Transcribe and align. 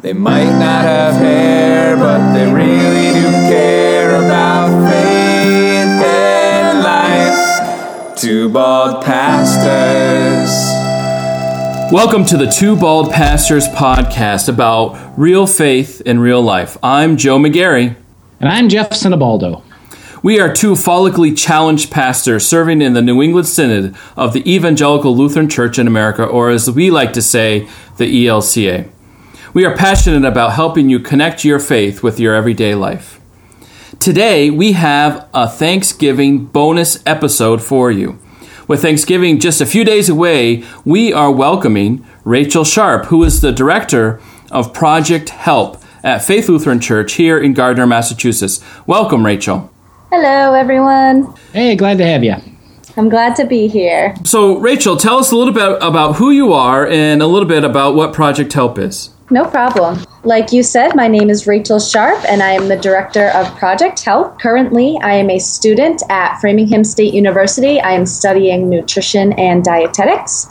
They 0.00 0.12
might 0.12 0.44
not 0.44 0.84
have 0.84 1.16
hair, 1.16 1.96
but 1.96 2.32
they 2.32 2.44
really 2.52 3.20
do 3.20 3.32
care 3.50 4.14
about 4.14 4.88
faith 4.88 6.04
and 6.06 6.84
life. 6.84 8.16
Two 8.16 8.48
bald 8.48 9.04
pastors. 9.04 10.50
Welcome 11.92 12.24
to 12.26 12.36
the 12.36 12.46
Two 12.46 12.76
Bald 12.76 13.10
Pastors 13.10 13.66
podcast 13.66 14.48
about 14.48 15.18
real 15.18 15.48
faith 15.48 16.00
in 16.02 16.20
real 16.20 16.42
life. 16.42 16.76
I'm 16.80 17.16
Joe 17.16 17.40
McGarry. 17.40 17.96
And 18.38 18.48
I'm 18.48 18.68
Jeff 18.68 18.90
Sinibaldo. 18.90 19.64
We 20.22 20.38
are 20.38 20.52
two 20.52 20.74
follically 20.74 21.36
challenged 21.36 21.90
pastors 21.90 22.46
serving 22.46 22.82
in 22.82 22.92
the 22.92 23.02
New 23.02 23.20
England 23.20 23.48
Synod 23.48 23.96
of 24.16 24.32
the 24.32 24.48
Evangelical 24.48 25.16
Lutheran 25.16 25.48
Church 25.48 25.76
in 25.76 25.88
America, 25.88 26.24
or 26.24 26.50
as 26.50 26.70
we 26.70 26.88
like 26.92 27.14
to 27.14 27.22
say, 27.22 27.68
the 27.96 28.26
ELCA. 28.26 28.92
We 29.58 29.64
are 29.64 29.76
passionate 29.76 30.24
about 30.24 30.52
helping 30.52 30.88
you 30.88 31.00
connect 31.00 31.44
your 31.44 31.58
faith 31.58 32.00
with 32.00 32.20
your 32.20 32.32
everyday 32.32 32.76
life. 32.76 33.20
Today, 33.98 34.50
we 34.50 34.74
have 34.74 35.28
a 35.34 35.48
Thanksgiving 35.48 36.44
bonus 36.44 37.04
episode 37.04 37.60
for 37.60 37.90
you. 37.90 38.20
With 38.68 38.82
Thanksgiving 38.82 39.40
just 39.40 39.60
a 39.60 39.66
few 39.66 39.82
days 39.82 40.08
away, 40.08 40.62
we 40.84 41.12
are 41.12 41.32
welcoming 41.32 42.06
Rachel 42.22 42.62
Sharp, 42.62 43.06
who 43.06 43.24
is 43.24 43.40
the 43.40 43.50
director 43.50 44.20
of 44.52 44.72
Project 44.72 45.30
Help 45.30 45.82
at 46.04 46.22
Faith 46.22 46.48
Lutheran 46.48 46.78
Church 46.78 47.14
here 47.14 47.36
in 47.36 47.52
Gardner, 47.52 47.84
Massachusetts. 47.84 48.64
Welcome, 48.86 49.26
Rachel. 49.26 49.72
Hello, 50.10 50.54
everyone. 50.54 51.34
Hey, 51.52 51.74
glad 51.74 51.98
to 51.98 52.06
have 52.06 52.22
you. 52.22 52.36
I'm 52.96 53.08
glad 53.08 53.34
to 53.34 53.44
be 53.44 53.66
here. 53.66 54.14
So, 54.22 54.56
Rachel, 54.58 54.96
tell 54.96 55.18
us 55.18 55.32
a 55.32 55.36
little 55.36 55.52
bit 55.52 55.78
about 55.82 56.14
who 56.14 56.30
you 56.30 56.52
are 56.52 56.86
and 56.86 57.20
a 57.20 57.26
little 57.26 57.48
bit 57.48 57.64
about 57.64 57.96
what 57.96 58.12
Project 58.12 58.52
Help 58.52 58.78
is. 58.78 59.10
No 59.30 59.44
problem. 59.44 59.98
Like 60.24 60.52
you 60.52 60.62
said, 60.62 60.96
my 60.96 61.06
name 61.06 61.28
is 61.28 61.46
Rachel 61.46 61.78
Sharp, 61.78 62.24
and 62.26 62.42
I 62.42 62.52
am 62.52 62.68
the 62.68 62.76
director 62.76 63.28
of 63.28 63.46
Project 63.58 64.02
Help. 64.02 64.40
Currently, 64.40 64.98
I 65.02 65.14
am 65.14 65.28
a 65.28 65.38
student 65.38 66.02
at 66.08 66.40
Framingham 66.40 66.82
State 66.82 67.12
University. 67.12 67.78
I 67.78 67.92
am 67.92 68.06
studying 68.06 68.70
nutrition 68.70 69.34
and 69.34 69.62
dietetics. 69.62 70.48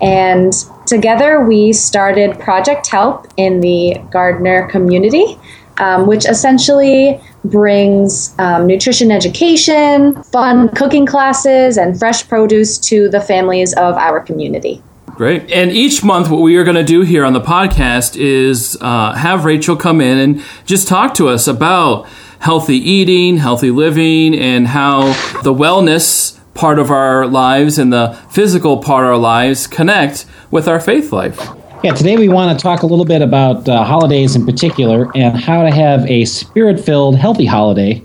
And 0.00 0.52
together, 0.86 1.40
we 1.40 1.72
started 1.72 2.38
Project 2.38 2.86
Help 2.86 3.26
in 3.36 3.60
the 3.60 4.00
Gardner 4.10 4.68
community, 4.68 5.36
um, 5.78 6.06
which 6.06 6.24
essentially 6.24 7.20
brings 7.44 8.38
um, 8.38 8.68
nutrition 8.68 9.10
education, 9.10 10.22
fun 10.24 10.68
cooking 10.76 11.06
classes, 11.06 11.76
and 11.76 11.98
fresh 11.98 12.28
produce 12.28 12.78
to 12.78 13.08
the 13.08 13.20
families 13.20 13.74
of 13.74 13.96
our 13.96 14.20
community. 14.20 14.80
Great. 15.14 15.50
And 15.50 15.70
each 15.70 16.02
month, 16.02 16.30
what 16.30 16.40
we 16.40 16.56
are 16.56 16.64
going 16.64 16.76
to 16.76 16.84
do 16.84 17.02
here 17.02 17.24
on 17.24 17.32
the 17.32 17.40
podcast 17.40 18.16
is 18.16 18.78
uh, 18.80 19.12
have 19.12 19.44
Rachel 19.44 19.76
come 19.76 20.00
in 20.00 20.18
and 20.18 20.44
just 20.64 20.88
talk 20.88 21.14
to 21.14 21.28
us 21.28 21.46
about 21.46 22.08
healthy 22.40 22.76
eating, 22.76 23.36
healthy 23.36 23.70
living, 23.70 24.34
and 24.34 24.66
how 24.66 25.12
the 25.42 25.52
wellness 25.52 26.38
part 26.54 26.78
of 26.78 26.90
our 26.90 27.26
lives 27.26 27.78
and 27.78 27.92
the 27.92 28.18
physical 28.30 28.78
part 28.78 29.04
of 29.04 29.10
our 29.10 29.16
lives 29.16 29.66
connect 29.66 30.26
with 30.50 30.66
our 30.66 30.80
faith 30.80 31.12
life. 31.12 31.38
Yeah, 31.84 31.94
today 31.94 32.16
we 32.16 32.28
want 32.28 32.58
to 32.58 32.62
talk 32.62 32.82
a 32.82 32.86
little 32.86 33.04
bit 33.04 33.22
about 33.22 33.68
uh, 33.68 33.84
holidays 33.84 34.34
in 34.34 34.46
particular 34.46 35.10
and 35.14 35.36
how 35.36 35.62
to 35.62 35.70
have 35.70 36.06
a 36.06 36.24
spirit 36.24 36.80
filled, 36.80 37.16
healthy 37.16 37.46
holiday 37.46 38.02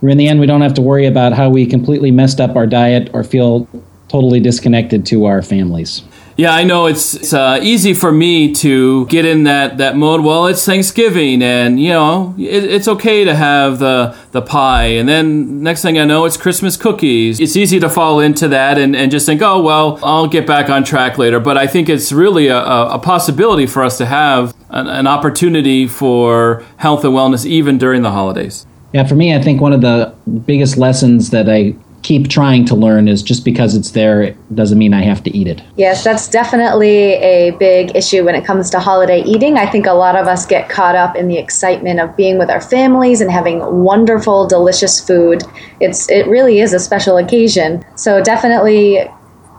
where 0.00 0.10
in 0.10 0.18
the 0.18 0.28
end 0.28 0.40
we 0.40 0.46
don't 0.46 0.62
have 0.62 0.74
to 0.74 0.82
worry 0.82 1.06
about 1.06 1.32
how 1.32 1.48
we 1.48 1.66
completely 1.66 2.10
messed 2.10 2.40
up 2.40 2.56
our 2.56 2.66
diet 2.66 3.10
or 3.12 3.22
feel 3.22 3.68
totally 4.08 4.40
disconnected 4.40 5.06
to 5.06 5.26
our 5.26 5.42
families. 5.42 6.02
Yeah, 6.40 6.54
I 6.54 6.64
know 6.64 6.86
it's, 6.86 7.12
it's 7.12 7.34
uh, 7.34 7.60
easy 7.60 7.92
for 7.92 8.10
me 8.10 8.54
to 8.54 9.04
get 9.08 9.26
in 9.26 9.42
that, 9.42 9.76
that 9.76 9.94
mode. 9.94 10.24
Well, 10.24 10.46
it's 10.46 10.64
Thanksgiving, 10.64 11.42
and 11.42 11.78
you 11.78 11.90
know 11.90 12.34
it, 12.38 12.64
it's 12.64 12.88
okay 12.88 13.24
to 13.24 13.34
have 13.34 13.78
the 13.78 14.16
the 14.32 14.40
pie, 14.40 14.86
and 14.86 15.06
then 15.06 15.62
next 15.62 15.82
thing 15.82 15.98
I 15.98 16.06
know, 16.06 16.24
it's 16.24 16.38
Christmas 16.38 16.78
cookies. 16.78 17.40
It's 17.40 17.56
easy 17.56 17.78
to 17.80 17.90
fall 17.90 18.20
into 18.20 18.48
that 18.48 18.78
and, 18.78 18.96
and 18.96 19.12
just 19.12 19.26
think, 19.26 19.42
oh 19.42 19.60
well, 19.60 19.98
I'll 20.02 20.28
get 20.28 20.46
back 20.46 20.70
on 20.70 20.82
track 20.82 21.18
later. 21.18 21.40
But 21.40 21.58
I 21.58 21.66
think 21.66 21.90
it's 21.90 22.10
really 22.10 22.46
a, 22.46 22.58
a 22.58 22.98
possibility 22.98 23.66
for 23.66 23.84
us 23.84 23.98
to 23.98 24.06
have 24.06 24.56
an, 24.70 24.86
an 24.86 25.06
opportunity 25.06 25.86
for 25.86 26.64
health 26.78 27.04
and 27.04 27.12
wellness 27.12 27.44
even 27.44 27.76
during 27.76 28.00
the 28.00 28.12
holidays. 28.12 28.64
Yeah, 28.94 29.06
for 29.06 29.14
me, 29.14 29.34
I 29.34 29.42
think 29.42 29.60
one 29.60 29.74
of 29.74 29.82
the 29.82 30.14
biggest 30.46 30.78
lessons 30.78 31.28
that 31.32 31.50
I 31.50 31.74
keep 32.02 32.28
trying 32.28 32.64
to 32.64 32.74
learn 32.74 33.08
is 33.08 33.22
just 33.22 33.44
because 33.44 33.74
it's 33.74 33.90
there 33.90 34.22
it 34.22 34.54
doesn't 34.54 34.78
mean 34.78 34.94
I 34.94 35.02
have 35.02 35.22
to 35.24 35.36
eat 35.36 35.46
it. 35.46 35.62
Yes, 35.76 36.02
that's 36.02 36.28
definitely 36.28 37.14
a 37.14 37.50
big 37.52 37.94
issue 37.94 38.24
when 38.24 38.34
it 38.34 38.44
comes 38.44 38.70
to 38.70 38.80
holiday 38.80 39.22
eating. 39.22 39.58
I 39.58 39.66
think 39.66 39.86
a 39.86 39.92
lot 39.92 40.16
of 40.16 40.26
us 40.26 40.46
get 40.46 40.68
caught 40.68 40.96
up 40.96 41.14
in 41.16 41.28
the 41.28 41.36
excitement 41.36 42.00
of 42.00 42.16
being 42.16 42.38
with 42.38 42.50
our 42.50 42.60
families 42.60 43.20
and 43.20 43.30
having 43.30 43.60
wonderful, 43.82 44.46
delicious 44.46 45.00
food. 45.00 45.42
It's 45.80 46.08
it 46.08 46.26
really 46.26 46.60
is 46.60 46.72
a 46.72 46.78
special 46.78 47.16
occasion. 47.18 47.84
So 47.96 48.22
definitely 48.22 49.08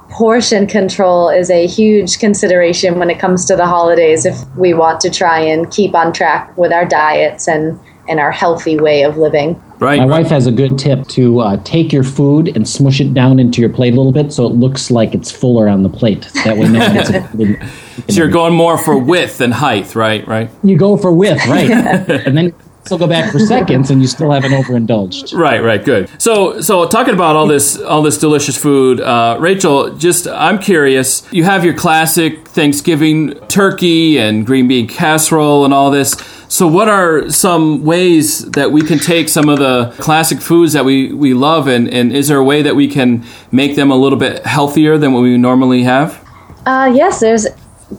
portion 0.09 0.67
control 0.67 1.29
is 1.29 1.49
a 1.49 1.67
huge 1.67 2.19
consideration 2.19 2.99
when 2.99 3.09
it 3.09 3.17
comes 3.17 3.45
to 3.45 3.55
the 3.55 3.65
holidays 3.65 4.25
if 4.25 4.37
we 4.57 4.73
want 4.73 4.99
to 4.99 5.09
try 5.09 5.39
and 5.39 5.71
keep 5.71 5.95
on 5.95 6.11
track 6.11 6.55
with 6.57 6.73
our 6.73 6.85
diets 6.85 7.47
and 7.47 7.79
and 8.09 8.19
our 8.19 8.31
healthy 8.31 8.77
way 8.77 9.03
of 9.03 9.17
living. 9.17 9.61
Right. 9.81 9.97
My 9.97 10.05
wife 10.05 10.27
has 10.27 10.45
a 10.45 10.51
good 10.51 10.77
tip 10.77 11.07
to 11.09 11.39
uh, 11.39 11.57
take 11.63 11.91
your 11.91 12.03
food 12.03 12.55
and 12.55 12.69
smush 12.69 13.01
it 13.01 13.15
down 13.15 13.39
into 13.39 13.61
your 13.61 13.69
plate 13.71 13.93
a 13.93 13.97
little 13.97 14.11
bit 14.11 14.31
so 14.31 14.45
it 14.45 14.53
looks 14.53 14.91
like 14.91 15.15
it's 15.15 15.31
fuller 15.31 15.67
on 15.67 15.81
the 15.81 15.89
plate. 15.89 16.29
That 16.45 16.55
way, 16.55 16.67
no 16.67 16.79
one 16.79 16.93
gets 16.93 17.09
it. 17.33 18.13
So 18.13 18.21
you're 18.21 18.27
going 18.27 18.53
more 18.53 18.77
for 18.77 18.95
width 18.95 19.39
than 19.39 19.49
height, 19.49 19.95
right? 19.95 20.25
Right. 20.27 20.51
You 20.63 20.77
go 20.77 20.97
for 20.97 21.11
width, 21.11 21.47
right? 21.47 21.71
and 21.71 22.37
then 22.37 22.53
still 22.83 22.99
go 22.99 23.07
back 23.07 23.31
for 23.31 23.39
seconds 23.39 23.89
and 23.89 24.01
you 24.01 24.07
still 24.07 24.31
haven't 24.31 24.53
overindulged. 24.53 25.33
Right, 25.33 25.63
right, 25.63 25.83
good. 25.83 26.09
So, 26.21 26.61
so 26.61 26.87
talking 26.87 27.13
about 27.13 27.35
all 27.35 27.47
this, 27.47 27.79
all 27.79 28.01
this 28.01 28.17
delicious 28.17 28.57
food, 28.57 28.99
uh, 28.99 29.37
Rachel, 29.39 29.95
just 29.95 30.27
I'm 30.27 30.59
curious. 30.59 31.27
You 31.31 31.43
have 31.43 31.65
your 31.65 31.73
classic 31.73 32.47
Thanksgiving 32.47 33.33
turkey 33.47 34.19
and 34.19 34.45
green 34.45 34.67
bean 34.67 34.87
casserole 34.87 35.65
and 35.65 35.73
all 35.73 35.89
this. 35.89 36.15
So, 36.51 36.67
what 36.67 36.89
are 36.89 37.29
some 37.29 37.85
ways 37.85 38.41
that 38.51 38.73
we 38.73 38.81
can 38.81 38.99
take 38.99 39.29
some 39.29 39.47
of 39.47 39.59
the 39.59 39.95
classic 39.99 40.41
foods 40.41 40.73
that 40.73 40.83
we, 40.83 41.13
we 41.13 41.33
love, 41.33 41.67
and, 41.67 41.87
and 41.87 42.11
is 42.11 42.27
there 42.27 42.39
a 42.39 42.43
way 42.43 42.61
that 42.61 42.75
we 42.75 42.89
can 42.89 43.23
make 43.53 43.77
them 43.77 43.89
a 43.89 43.95
little 43.95 44.19
bit 44.19 44.45
healthier 44.45 44.97
than 44.97 45.13
what 45.13 45.21
we 45.21 45.37
normally 45.37 45.83
have? 45.83 46.21
Uh, 46.65 46.91
yes, 46.93 47.21
there's 47.21 47.47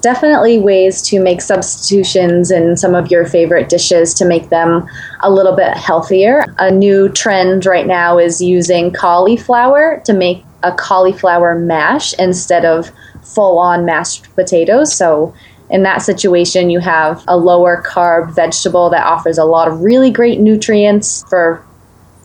definitely 0.03 0.59
ways 0.59 1.01
to 1.05 1.19
make 1.19 1.41
substitutions 1.41 2.51
in 2.51 2.77
some 2.77 2.95
of 2.95 3.11
your 3.11 3.25
favorite 3.25 3.71
dishes 3.71 4.13
to 4.13 4.27
make 4.27 4.51
them 4.51 4.87
a 5.23 5.31
little 5.31 5.57
bit 5.57 5.75
healthier. 5.75 6.45
A 6.59 6.71
new 6.71 7.09
trend 7.09 7.65
right 7.65 7.87
now 7.87 8.19
is 8.19 8.43
using 8.43 8.93
cauliflower 8.93 10.03
to 10.05 10.13
make 10.13 10.45
a 10.63 10.73
cauliflower 10.73 11.59
mash 11.59 12.13
instead 12.19 12.67
of 12.67 12.93
full 13.23 13.59
on 13.59 13.87
mashed 13.87 14.31
potatoes. 14.35 14.95
So, 14.95 15.35
in 15.73 15.83
that 15.85 16.03
situation, 16.03 16.69
you 16.69 16.81
have 16.81 17.25
a 17.27 17.37
lower 17.37 17.83
carb 17.83 18.35
vegetable 18.35 18.91
that 18.91 19.07
offers 19.07 19.39
a 19.39 19.45
lot 19.45 19.69
of 19.69 19.81
really 19.81 20.11
great 20.11 20.39
nutrients 20.39 21.25
for 21.31 21.67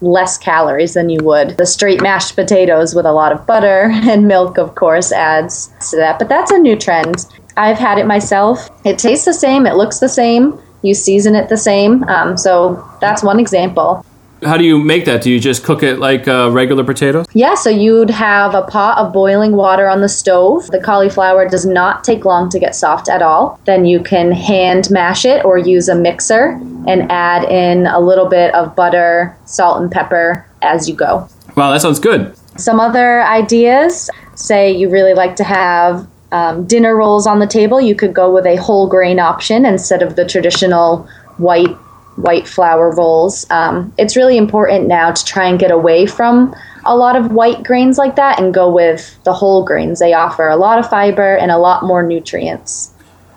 less 0.01 0.37
calories 0.37 0.93
than 0.93 1.09
you 1.09 1.23
would. 1.23 1.57
The 1.57 1.65
straight 1.65 2.01
mashed 2.01 2.35
potatoes 2.35 2.93
with 2.93 3.05
a 3.05 3.13
lot 3.13 3.31
of 3.31 3.47
butter 3.47 3.89
and 3.91 4.27
milk, 4.27 4.57
of 4.57 4.75
course, 4.75 5.13
adds 5.13 5.71
to 5.89 5.95
that. 5.95 6.19
But 6.19 6.27
that's 6.27 6.51
a 6.51 6.59
new 6.59 6.75
trend. 6.75 7.25
I've 7.55 7.79
had 7.79 7.97
it 7.97 8.05
myself. 8.05 8.69
It 8.85 8.99
tastes 8.99 9.25
the 9.25 9.33
same, 9.33 9.65
it 9.65 9.75
looks 9.75 9.99
the 9.99 10.09
same, 10.09 10.61
you 10.83 10.93
season 10.93 11.33
it 11.33 11.49
the 11.49 11.57
same. 11.57 12.03
Um, 12.03 12.37
so 12.37 12.85
that's 13.01 13.23
one 13.23 13.39
example. 13.39 14.05
How 14.43 14.55
do 14.55 14.63
you 14.63 14.77
make 14.77 15.05
that? 15.05 15.23
Do 15.23 15.31
you 15.31 15.39
just 15.39 15.63
cook 15.63 15.81
it 15.81 15.97
like 15.97 16.27
uh, 16.27 16.51
regular 16.51 16.83
potatoes? 16.83 17.25
Yeah, 17.33 17.55
so 17.55 17.69
you'd 17.69 18.11
have 18.11 18.53
a 18.53 18.61
pot 18.61 18.97
of 18.99 19.11
boiling 19.11 19.53
water 19.53 19.87
on 19.87 20.01
the 20.01 20.09
stove. 20.09 20.67
The 20.67 20.79
cauliflower 20.79 21.49
does 21.49 21.65
not 21.65 22.03
take 22.03 22.23
long 22.23 22.49
to 22.49 22.59
get 22.59 22.75
soft 22.75 23.09
at 23.09 23.21
all. 23.21 23.59
Then 23.65 23.85
you 23.85 24.01
can 24.01 24.31
hand 24.31 24.89
mash 24.91 25.25
it 25.25 25.43
or 25.43 25.57
use 25.57 25.89
a 25.89 25.95
mixer 25.95 26.51
and 26.87 27.11
add 27.11 27.45
in 27.45 27.87
a 27.87 27.99
little 27.99 28.27
bit 28.27 28.53
of 28.53 28.75
butter, 28.75 29.35
salt, 29.45 29.81
and 29.81 29.91
pepper 29.91 30.45
as 30.61 30.87
you 30.87 30.95
go. 30.95 31.27
Wow, 31.55 31.71
that 31.71 31.81
sounds 31.81 31.99
good. 31.99 32.35
Some 32.57 32.79
other 32.79 33.23
ideas 33.23 34.09
say 34.35 34.71
you 34.71 34.89
really 34.89 35.13
like 35.13 35.35
to 35.37 35.43
have 35.43 36.07
um, 36.31 36.65
dinner 36.67 36.95
rolls 36.95 37.25
on 37.25 37.39
the 37.39 37.47
table. 37.47 37.81
You 37.81 37.95
could 37.95 38.13
go 38.13 38.31
with 38.31 38.45
a 38.45 38.57
whole 38.57 38.87
grain 38.87 39.19
option 39.19 39.65
instead 39.65 40.03
of 40.03 40.15
the 40.15 40.25
traditional 40.25 41.07
white 41.37 41.75
white 42.17 42.47
flour 42.47 42.91
rolls. 42.91 43.49
Um, 43.49 43.93
it's 43.97 44.15
really 44.15 44.37
important 44.37 44.87
now 44.87 45.11
to 45.11 45.25
try 45.25 45.47
and 45.47 45.57
get 45.57 45.71
away 45.71 46.05
from 46.05 46.53
a 46.85 46.95
lot 46.95 47.15
of 47.15 47.31
white 47.31 47.63
grains 47.63 47.97
like 47.97 48.15
that 48.15 48.39
and 48.39 48.53
go 48.53 48.71
with 48.71 49.17
the 49.23 49.33
whole 49.33 49.63
grains. 49.63 49.99
They 49.99 50.13
offer 50.13 50.47
a 50.47 50.55
lot 50.55 50.79
of 50.79 50.89
fiber 50.89 51.35
and 51.35 51.51
a 51.51 51.57
lot 51.57 51.83
more 51.83 52.03
nutrients. 52.03 52.91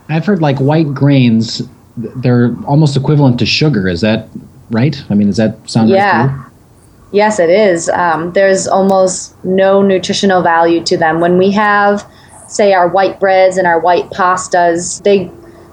I've 0.08 0.26
heard 0.26 0.40
like 0.40 0.58
white 0.58 0.92
grains, 0.92 1.62
they're 1.96 2.54
almost 2.66 2.96
equivalent 2.96 3.38
to 3.40 3.46
sugar. 3.46 3.86
Is 3.88 4.00
that 4.00 4.28
right? 4.70 5.02
I 5.10 5.14
mean, 5.14 5.28
does 5.28 5.36
that 5.36 5.68
sound 5.68 5.90
yeah. 5.90 6.26
right? 6.26 6.46
Yes, 7.12 7.38
it 7.38 7.50
is. 7.50 7.88
Um, 7.88 8.32
there's 8.32 8.68
almost 8.68 9.42
no 9.44 9.82
nutritional 9.82 10.42
value 10.42 10.82
to 10.84 10.96
them. 10.96 11.20
When 11.20 11.38
we 11.38 11.50
have, 11.50 12.06
say, 12.48 12.72
our 12.72 12.88
white 12.88 13.18
breads 13.18 13.56
and 13.56 13.66
our 13.66 13.80
white 13.80 14.10
pastas, 14.10 15.02
they 15.02 15.30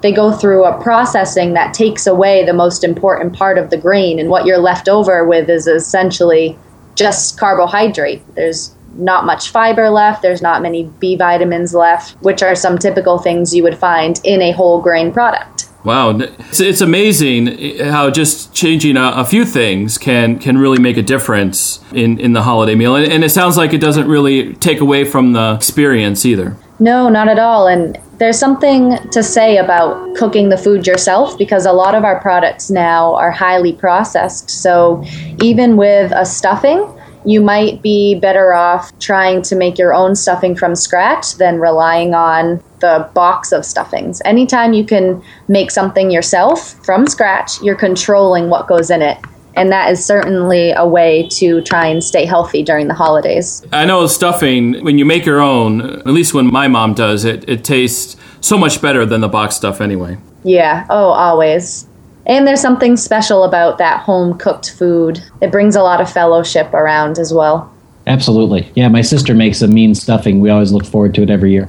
they 0.08 0.14
go 0.14 0.32
through 0.32 0.64
a 0.64 0.82
processing 0.82 1.52
that 1.52 1.74
takes 1.74 2.08
away 2.08 2.46
the 2.46 2.54
most 2.54 2.86
important 2.86 3.34
part 3.34 3.58
of 3.58 3.70
the 3.70 3.76
grain, 3.76 4.20
and 4.20 4.30
what 4.30 4.46
you're 4.46 4.58
left 4.58 4.88
over 4.88 5.28
with 5.28 5.50
is 5.50 5.68
essentially 5.68 6.58
just 6.96 7.38
carbohydrate. 7.38 8.24
There's 8.34 8.74
not 8.94 9.26
much 9.26 9.50
fiber 9.50 9.90
left, 9.90 10.22
there's 10.22 10.42
not 10.42 10.62
many 10.62 10.86
B 11.00 11.18
vitamins 11.18 11.74
left, 11.74 12.12
which 12.24 12.42
are 12.42 12.56
some 12.56 12.78
typical 12.78 13.18
things 13.18 13.54
you 13.54 13.64
would 13.64 13.78
find 13.78 14.22
in 14.24 14.42
a 14.42 14.54
whole 14.54 14.82
grain 14.82 15.12
product. 15.12 15.68
Wow, 15.84 16.18
it's, 16.18 16.62
it's 16.62 16.80
amazing 16.80 17.50
eh, 17.50 17.92
how 17.92 18.10
just 18.10 18.54
changing 18.54 18.96
a, 18.96 19.12
a, 19.12 19.26
few 19.26 19.44
things 19.44 19.98
can 19.98 20.40
can 20.40 20.58
really 20.58 20.80
make 20.80 20.96
a 20.96 21.04
difference 21.04 21.84
in, 21.92 22.18
in 22.18 22.32
the 22.32 22.44
holiday 22.44 22.76
meal, 22.76 22.96
and, 22.96 23.12
and 23.12 23.24
it 23.26 23.30
sounds 23.30 23.58
like 23.58 23.74
it 23.74 23.82
doesn't 23.82 24.08
really 24.08 24.54
take 24.56 24.80
away 24.80 25.04
from 25.04 25.34
the 25.34 25.56
experience 25.56 26.26
either. 26.26 26.56
No, 26.80 27.10
not 27.10 27.28
at 27.28 27.40
all. 27.40 27.68
And 27.68 27.98
there's 28.20 28.40
something 28.40 28.98
to 29.12 29.22
say 29.22 29.58
about 29.58 30.16
cooking 30.16 30.50
the 30.50 30.58
food 30.58 30.88
yourself 30.88 31.38
because 31.38 31.66
a 31.66 31.72
lot 31.72 31.94
of 31.94 32.04
our 32.04 32.20
products 32.20 32.70
now 32.70 33.14
are 33.16 33.32
highly 33.32 33.74
processed. 33.74 34.50
So 34.50 35.04
even 35.42 35.78
with 35.78 36.12
a 36.16 36.26
stuffing, 36.26 36.94
you 37.26 37.42
might 37.42 37.82
be 37.82 38.20
better 38.20 38.54
off 38.54 38.98
trying 39.00 39.42
to 39.44 39.56
make 39.56 39.78
your 39.78 39.94
own 39.94 40.16
stuffing 40.16 40.56
from 40.56 40.76
scratch 40.76 41.36
than 41.36 41.60
relying 41.60 42.14
on 42.14 42.64
the 42.80 43.10
box 43.14 43.52
of 43.52 43.66
stuffings. 43.66 44.22
Anytime 44.24 44.74
you 44.74 44.86
can 44.86 45.22
make 45.48 45.70
something 45.70 46.10
yourself 46.10 46.74
from 46.86 47.06
scratch, 47.06 47.62
you're 47.62 47.76
controlling 47.76 48.50
what 48.50 48.68
goes 48.68 48.90
in 48.90 49.02
it. 49.02 49.18
And 49.58 49.72
that 49.72 49.92
is 49.92 50.06
certainly 50.06 50.72
a 50.72 50.88
way 50.88 51.28
to 51.30 51.62
try 51.62 51.88
and 51.88 52.04
stay 52.04 52.26
healthy 52.26 52.62
during 52.62 52.88
the 52.88 52.94
holidays. 52.94 53.66
I 53.74 53.86
know 53.86 54.06
stuffing, 54.06 54.84
when 54.84 54.98
you 54.98 55.06
make 55.06 55.26
your 55.26 55.42
own, 55.42 55.82
at 55.82 56.08
least 56.08 56.34
when 56.34 56.46
my 56.46 56.68
mom 56.68 56.94
does 56.94 57.26
it, 57.26 57.50
it 57.50 57.64
tastes 57.64 58.16
so 58.40 58.58
much 58.58 58.82
better 58.82 59.06
than 59.06 59.22
the 59.22 59.28
box 59.28 59.56
stuff 59.56 59.82
anyway. 59.82 60.18
Yeah, 60.44 60.86
oh, 60.90 61.10
always. 61.10 61.88
And 62.28 62.46
there's 62.46 62.62
something 62.62 62.98
special 62.98 63.44
about 63.46 63.78
that 63.80 64.02
home 64.02 64.38
cooked 64.38 64.72
food. 64.72 65.24
It 65.42 65.52
brings 65.52 65.76
a 65.76 65.82
lot 65.82 66.02
of 66.02 66.12
fellowship 66.12 66.74
around 66.74 67.18
as 67.18 67.34
well. 67.34 67.74
Absolutely. 68.06 68.72
Yeah, 68.76 68.90
my 68.90 69.02
sister 69.02 69.34
makes 69.34 69.62
a 69.62 69.68
mean 69.68 69.96
stuffing. 69.96 70.40
We 70.40 70.50
always 70.50 70.72
look 70.72 70.86
forward 70.86 71.16
to 71.16 71.24
it 71.24 71.30
every 71.30 71.52
year. 71.52 71.68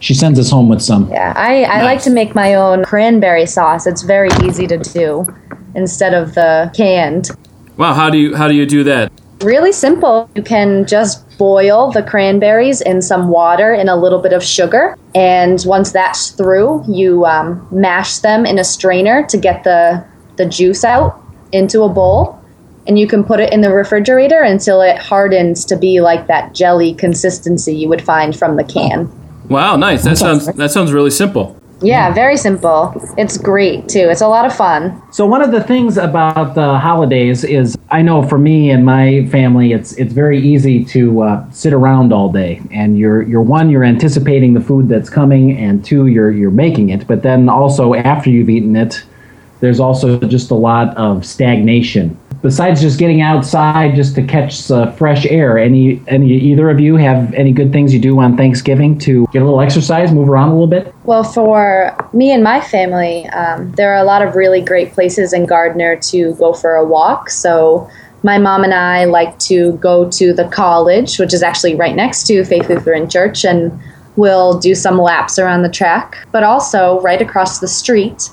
She 0.00 0.14
sends 0.14 0.38
us 0.38 0.50
home 0.50 0.68
with 0.68 0.82
some. 0.82 1.10
Yeah, 1.10 1.32
I, 1.34 1.64
I 1.64 1.78
nice. 1.78 1.84
like 1.84 2.02
to 2.02 2.10
make 2.10 2.34
my 2.34 2.54
own 2.54 2.84
cranberry 2.84 3.46
sauce. 3.46 3.86
It's 3.86 4.02
very 4.02 4.28
easy 4.44 4.66
to 4.66 4.76
do 4.76 5.26
instead 5.74 6.14
of 6.14 6.34
the 6.34 6.70
canned. 6.76 7.30
Wow, 7.76 7.94
how 7.94 8.10
do 8.10 8.18
you 8.18 8.34
how 8.34 8.48
do 8.48 8.54
you 8.54 8.66
do 8.66 8.84
that? 8.84 9.12
Really 9.40 9.72
simple. 9.72 10.30
You 10.34 10.42
can 10.42 10.86
just 10.86 11.24
boil 11.38 11.90
the 11.90 12.02
cranberries 12.02 12.80
in 12.80 13.02
some 13.02 13.28
water 13.28 13.72
and 13.72 13.88
a 13.88 13.96
little 13.96 14.20
bit 14.20 14.32
of 14.32 14.42
sugar. 14.42 14.96
And 15.14 15.62
once 15.66 15.92
that's 15.92 16.30
through, 16.30 16.84
you 16.88 17.24
um, 17.26 17.66
mash 17.70 18.18
them 18.18 18.46
in 18.46 18.58
a 18.58 18.64
strainer 18.64 19.26
to 19.26 19.36
get 19.36 19.64
the, 19.64 20.04
the 20.36 20.46
juice 20.46 20.84
out 20.84 21.22
into 21.52 21.82
a 21.82 21.88
bowl. 21.88 22.40
And 22.86 22.98
you 22.98 23.06
can 23.06 23.24
put 23.24 23.40
it 23.40 23.52
in 23.52 23.60
the 23.60 23.72
refrigerator 23.72 24.42
until 24.42 24.80
it 24.80 24.98
hardens 24.98 25.64
to 25.66 25.76
be 25.76 26.00
like 26.00 26.26
that 26.26 26.54
jelly 26.54 26.94
consistency 26.94 27.74
you 27.74 27.88
would 27.88 28.02
find 28.02 28.36
from 28.36 28.56
the 28.56 28.64
can. 28.64 29.10
Wow, 29.48 29.76
nice. 29.76 30.04
That 30.04 30.18
sounds 30.18 30.46
that 30.46 30.70
sounds 30.70 30.92
really 30.92 31.10
simple. 31.10 31.60
Yeah, 31.84 32.12
very 32.14 32.36
simple. 32.36 32.94
It's 33.18 33.36
great 33.36 33.88
too. 33.88 34.08
It's 34.10 34.22
a 34.22 34.28
lot 34.28 34.46
of 34.46 34.56
fun. 34.56 35.02
So 35.12 35.26
one 35.26 35.42
of 35.42 35.52
the 35.52 35.62
things 35.62 35.98
about 35.98 36.54
the 36.54 36.78
holidays 36.78 37.44
is 37.44 37.76
I 37.90 38.00
know 38.00 38.22
for 38.22 38.38
me 38.38 38.70
and 38.70 38.84
my 38.84 39.26
family 39.26 39.72
it's 39.72 39.92
it's 39.92 40.12
very 40.12 40.40
easy 40.40 40.84
to 40.86 41.22
uh, 41.22 41.50
sit 41.50 41.72
around 41.72 42.12
all 42.12 42.32
day 42.32 42.62
and 42.70 42.98
you're 42.98 43.22
you're 43.22 43.42
one 43.42 43.68
you're 43.68 43.84
anticipating 43.84 44.54
the 44.54 44.60
food 44.60 44.88
that's 44.88 45.10
coming 45.10 45.56
and 45.56 45.84
two 45.84 46.06
you're 46.06 46.30
you're 46.30 46.50
making 46.50 46.88
it 46.88 47.06
but 47.06 47.22
then 47.22 47.48
also 47.48 47.94
after 47.94 48.30
you've 48.30 48.50
eaten 48.50 48.74
it 48.74 49.04
there's 49.60 49.80
also 49.80 50.18
just 50.18 50.50
a 50.50 50.54
lot 50.54 50.96
of 50.96 51.24
stagnation 51.24 52.18
besides 52.44 52.78
just 52.82 52.98
getting 52.98 53.22
outside 53.22 53.96
just 53.96 54.14
to 54.14 54.22
catch 54.22 54.70
uh, 54.70 54.92
fresh 54.92 55.24
air, 55.26 55.58
any 55.58 56.00
any 56.06 56.30
either 56.30 56.68
of 56.68 56.78
you 56.78 56.94
have 56.96 57.32
any 57.32 57.52
good 57.52 57.72
things 57.72 57.92
you 57.92 57.98
do 57.98 58.20
on 58.20 58.36
Thanksgiving 58.36 58.98
to 58.98 59.26
get 59.32 59.40
a 59.40 59.44
little 59.46 59.62
exercise, 59.62 60.12
move 60.12 60.28
around 60.28 60.50
a 60.50 60.52
little 60.52 60.68
bit? 60.68 60.94
Well, 61.04 61.24
for 61.24 61.96
me 62.12 62.30
and 62.30 62.44
my 62.44 62.60
family, 62.60 63.26
um, 63.30 63.72
there 63.72 63.92
are 63.94 63.98
a 63.98 64.04
lot 64.04 64.20
of 64.20 64.36
really 64.36 64.60
great 64.60 64.92
places 64.92 65.32
in 65.32 65.46
Gardner 65.46 65.96
to 66.12 66.34
go 66.34 66.52
for 66.52 66.76
a 66.76 66.86
walk. 66.86 67.30
So. 67.30 67.90
My 68.26 68.38
mom 68.38 68.64
and 68.64 68.72
I 68.72 69.04
like 69.04 69.38
to 69.50 69.72
go 69.72 70.08
to 70.12 70.32
the 70.32 70.48
college, 70.48 71.18
which 71.18 71.34
is 71.34 71.42
actually 71.42 71.74
right 71.74 71.94
next 71.94 72.26
to 72.28 72.42
Faith 72.42 72.70
Lutheran 72.70 73.06
Church, 73.06 73.44
and 73.44 73.78
we'll 74.16 74.58
do 74.58 74.74
some 74.74 74.96
laps 74.96 75.38
around 75.38 75.60
the 75.60 75.68
track. 75.68 76.26
But 76.32 76.42
also, 76.42 77.02
right 77.02 77.20
across 77.20 77.58
the 77.58 77.68
street, 77.68 78.30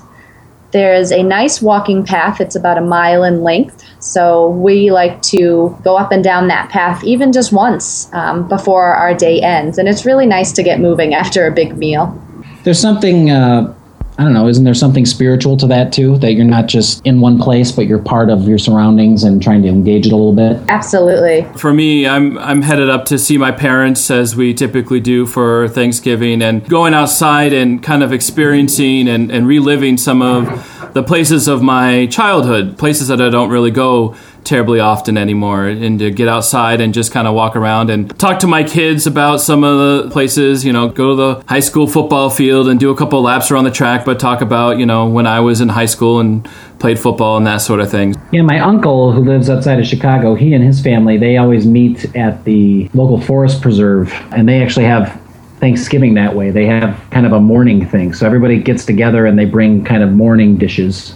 there's 0.72 1.12
a 1.12 1.22
nice 1.22 1.62
walking 1.62 2.04
path. 2.04 2.40
It's 2.40 2.56
about 2.56 2.78
a 2.78 2.80
mile 2.80 3.22
in 3.22 3.42
length. 3.42 3.84
So 4.00 4.48
we 4.48 4.90
like 4.90 5.22
to 5.22 5.76
go 5.84 5.96
up 5.96 6.10
and 6.10 6.24
down 6.24 6.48
that 6.48 6.70
path 6.70 7.04
even 7.04 7.32
just 7.32 7.52
once 7.52 8.12
um, 8.12 8.48
before 8.48 8.94
our 8.94 9.14
day 9.14 9.40
ends. 9.40 9.78
And 9.78 9.88
it's 9.88 10.04
really 10.04 10.26
nice 10.26 10.52
to 10.52 10.62
get 10.62 10.80
moving 10.80 11.14
after 11.22 11.46
a 11.46 11.52
big 11.52 11.76
meal. 11.76 12.18
There's 12.64 12.80
something, 12.80 13.30
uh, 13.30 13.74
I 14.22 14.24
don't 14.24 14.34
know, 14.34 14.46
isn't 14.46 14.62
there 14.62 14.72
something 14.72 15.04
spiritual 15.04 15.56
to 15.56 15.66
that 15.66 15.92
too? 15.92 16.16
That 16.18 16.34
you're 16.34 16.44
not 16.44 16.68
just 16.68 17.04
in 17.04 17.20
one 17.20 17.40
place, 17.40 17.72
but 17.72 17.88
you're 17.88 17.98
part 17.98 18.30
of 18.30 18.46
your 18.46 18.56
surroundings 18.56 19.24
and 19.24 19.42
trying 19.42 19.62
to 19.62 19.68
engage 19.68 20.06
it 20.06 20.12
a 20.12 20.16
little 20.16 20.32
bit? 20.32 20.62
Absolutely. 20.68 21.42
For 21.58 21.74
me, 21.74 22.06
I'm, 22.06 22.38
I'm 22.38 22.62
headed 22.62 22.88
up 22.88 23.04
to 23.06 23.18
see 23.18 23.36
my 23.36 23.50
parents 23.50 24.12
as 24.12 24.36
we 24.36 24.54
typically 24.54 25.00
do 25.00 25.26
for 25.26 25.66
Thanksgiving 25.66 26.40
and 26.40 26.64
going 26.68 26.94
outside 26.94 27.52
and 27.52 27.82
kind 27.82 28.04
of 28.04 28.12
experiencing 28.12 29.08
and, 29.08 29.32
and 29.32 29.44
reliving 29.44 29.96
some 29.96 30.22
of 30.22 30.92
the 30.94 31.02
places 31.02 31.48
of 31.48 31.60
my 31.60 32.06
childhood, 32.06 32.78
places 32.78 33.08
that 33.08 33.20
I 33.20 33.28
don't 33.28 33.50
really 33.50 33.72
go 33.72 34.14
terribly 34.44 34.80
often 34.80 35.16
anymore, 35.16 35.66
and 35.66 35.98
to 35.98 36.10
get 36.10 36.28
outside 36.28 36.80
and 36.80 36.92
just 36.92 37.12
kind 37.12 37.26
of 37.26 37.34
walk 37.34 37.56
around 37.56 37.90
and 37.90 38.18
talk 38.18 38.40
to 38.40 38.46
my 38.46 38.62
kids 38.62 39.06
about 39.06 39.40
some 39.40 39.64
of 39.64 39.78
the 39.78 40.10
places, 40.10 40.64
you 40.64 40.72
know, 40.72 40.88
go 40.88 41.10
to 41.10 41.14
the 41.14 41.44
high 41.46 41.60
school 41.60 41.86
football 41.86 42.30
field 42.30 42.68
and 42.68 42.78
do 42.80 42.90
a 42.90 42.96
couple 42.96 43.20
laps 43.22 43.50
around 43.50 43.64
the 43.64 43.70
track, 43.70 44.04
but 44.04 44.18
talk 44.20 44.40
about, 44.40 44.78
you 44.78 44.86
know, 44.86 45.08
when 45.08 45.26
I 45.26 45.40
was 45.40 45.60
in 45.60 45.68
high 45.68 45.86
school 45.86 46.20
and 46.20 46.48
played 46.78 46.98
football 46.98 47.36
and 47.36 47.46
that 47.46 47.58
sort 47.58 47.80
of 47.80 47.90
thing. 47.90 48.14
Yeah, 48.32 48.42
my 48.42 48.58
uncle 48.58 49.12
who 49.12 49.24
lives 49.24 49.48
outside 49.48 49.78
of 49.78 49.86
Chicago, 49.86 50.34
he 50.34 50.54
and 50.54 50.64
his 50.64 50.80
family, 50.80 51.16
they 51.16 51.36
always 51.36 51.66
meet 51.66 52.14
at 52.16 52.44
the 52.44 52.90
local 52.94 53.20
forest 53.20 53.62
preserve, 53.62 54.12
and 54.32 54.48
they 54.48 54.62
actually 54.62 54.86
have 54.86 55.20
Thanksgiving 55.60 56.14
that 56.14 56.34
way. 56.34 56.50
They 56.50 56.66
have 56.66 57.00
kind 57.10 57.24
of 57.24 57.32
a 57.32 57.40
morning 57.40 57.86
thing. 57.86 58.14
So 58.14 58.26
everybody 58.26 58.60
gets 58.60 58.84
together 58.84 59.26
and 59.26 59.38
they 59.38 59.44
bring 59.44 59.84
kind 59.84 60.02
of 60.02 60.10
morning 60.10 60.56
dishes 60.56 61.14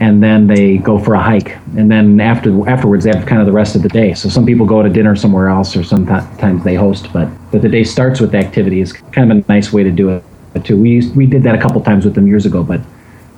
and 0.00 0.22
then 0.22 0.46
they 0.46 0.78
go 0.78 0.98
for 0.98 1.14
a 1.14 1.22
hike. 1.22 1.56
And 1.76 1.90
then 1.90 2.20
after 2.20 2.68
afterwards 2.68 3.04
they 3.04 3.14
have 3.14 3.26
kind 3.26 3.40
of 3.40 3.46
the 3.46 3.52
rest 3.52 3.76
of 3.76 3.82
the 3.82 3.88
day. 3.88 4.14
So 4.14 4.28
some 4.28 4.46
people 4.46 4.66
go 4.66 4.82
to 4.82 4.88
dinner 4.88 5.14
somewhere 5.14 5.48
else 5.48 5.76
or 5.76 5.84
sometimes 5.84 6.64
they 6.64 6.74
host, 6.74 7.12
but 7.12 7.28
but 7.52 7.62
the 7.62 7.68
day 7.68 7.84
starts 7.84 8.20
with 8.20 8.34
activities. 8.34 8.92
Kind 9.12 9.30
of 9.30 9.38
a 9.38 9.44
nice 9.48 9.72
way 9.72 9.82
to 9.82 9.90
do 9.90 10.08
it 10.08 10.24
too. 10.64 10.80
We 10.80 10.90
used, 10.90 11.14
we 11.14 11.26
did 11.26 11.42
that 11.44 11.54
a 11.54 11.60
couple 11.60 11.80
times 11.82 12.04
with 12.04 12.14
them 12.14 12.26
years 12.26 12.46
ago, 12.46 12.62
but 12.62 12.80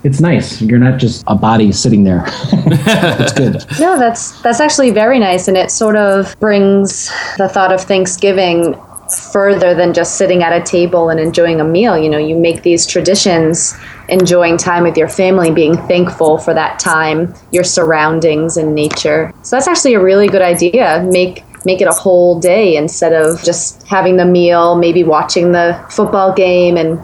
it's 0.05 0.21
nice. 0.21 0.63
You're 0.63 0.79
not 0.79 0.99
just 0.99 1.25
a 1.27 1.35
body 1.35 1.73
sitting 1.73 2.05
there. 2.05 2.25
it's 2.27 3.33
good. 3.33 3.65
No, 3.81 3.99
that's 3.99 4.41
that's 4.43 4.61
actually 4.61 4.91
very 4.91 5.19
nice, 5.19 5.49
and 5.49 5.57
it 5.57 5.71
sort 5.71 5.97
of 5.97 6.39
brings 6.39 7.11
the 7.39 7.49
thought 7.49 7.73
of 7.73 7.81
Thanksgiving 7.81 8.75
further 9.19 9.75
than 9.75 9.93
just 9.93 10.17
sitting 10.17 10.43
at 10.43 10.53
a 10.53 10.63
table 10.65 11.09
and 11.09 11.19
enjoying 11.21 11.61
a 11.61 11.65
meal. 11.65 11.97
You 11.97 12.09
know, 12.09 12.19
you 12.19 12.37
make 12.37 12.63
these 12.63 12.87
traditions, 12.87 13.75
enjoying 14.09 14.57
time 14.57 14.83
with 14.85 14.97
your 14.97 15.09
family, 15.09 15.51
being 15.51 15.77
thankful 15.77 16.39
for 16.39 16.55
that 16.55 16.79
time, 16.79 17.35
your 17.51 17.65
surroundings 17.65 18.57
and 18.57 18.75
nature. 18.75 19.33
So 19.43 19.57
that's 19.57 19.69
actually 19.69 19.95
a 19.95 20.03
really 20.03 20.29
good 20.29 20.43
idea. 20.43 21.07
Make 21.11 21.45
make 21.65 21.81
it 21.81 21.87
a 21.87 21.93
whole 21.93 22.41
day 22.41 22.77
instead 22.77 23.13
of 23.13 23.41
just 23.45 23.87
having 23.87 24.17
the 24.17 24.25
meal, 24.25 24.75
maybe 24.77 25.05
watching 25.05 25.53
the 25.53 25.81
football 25.91 26.33
game 26.33 26.77
and 26.77 27.01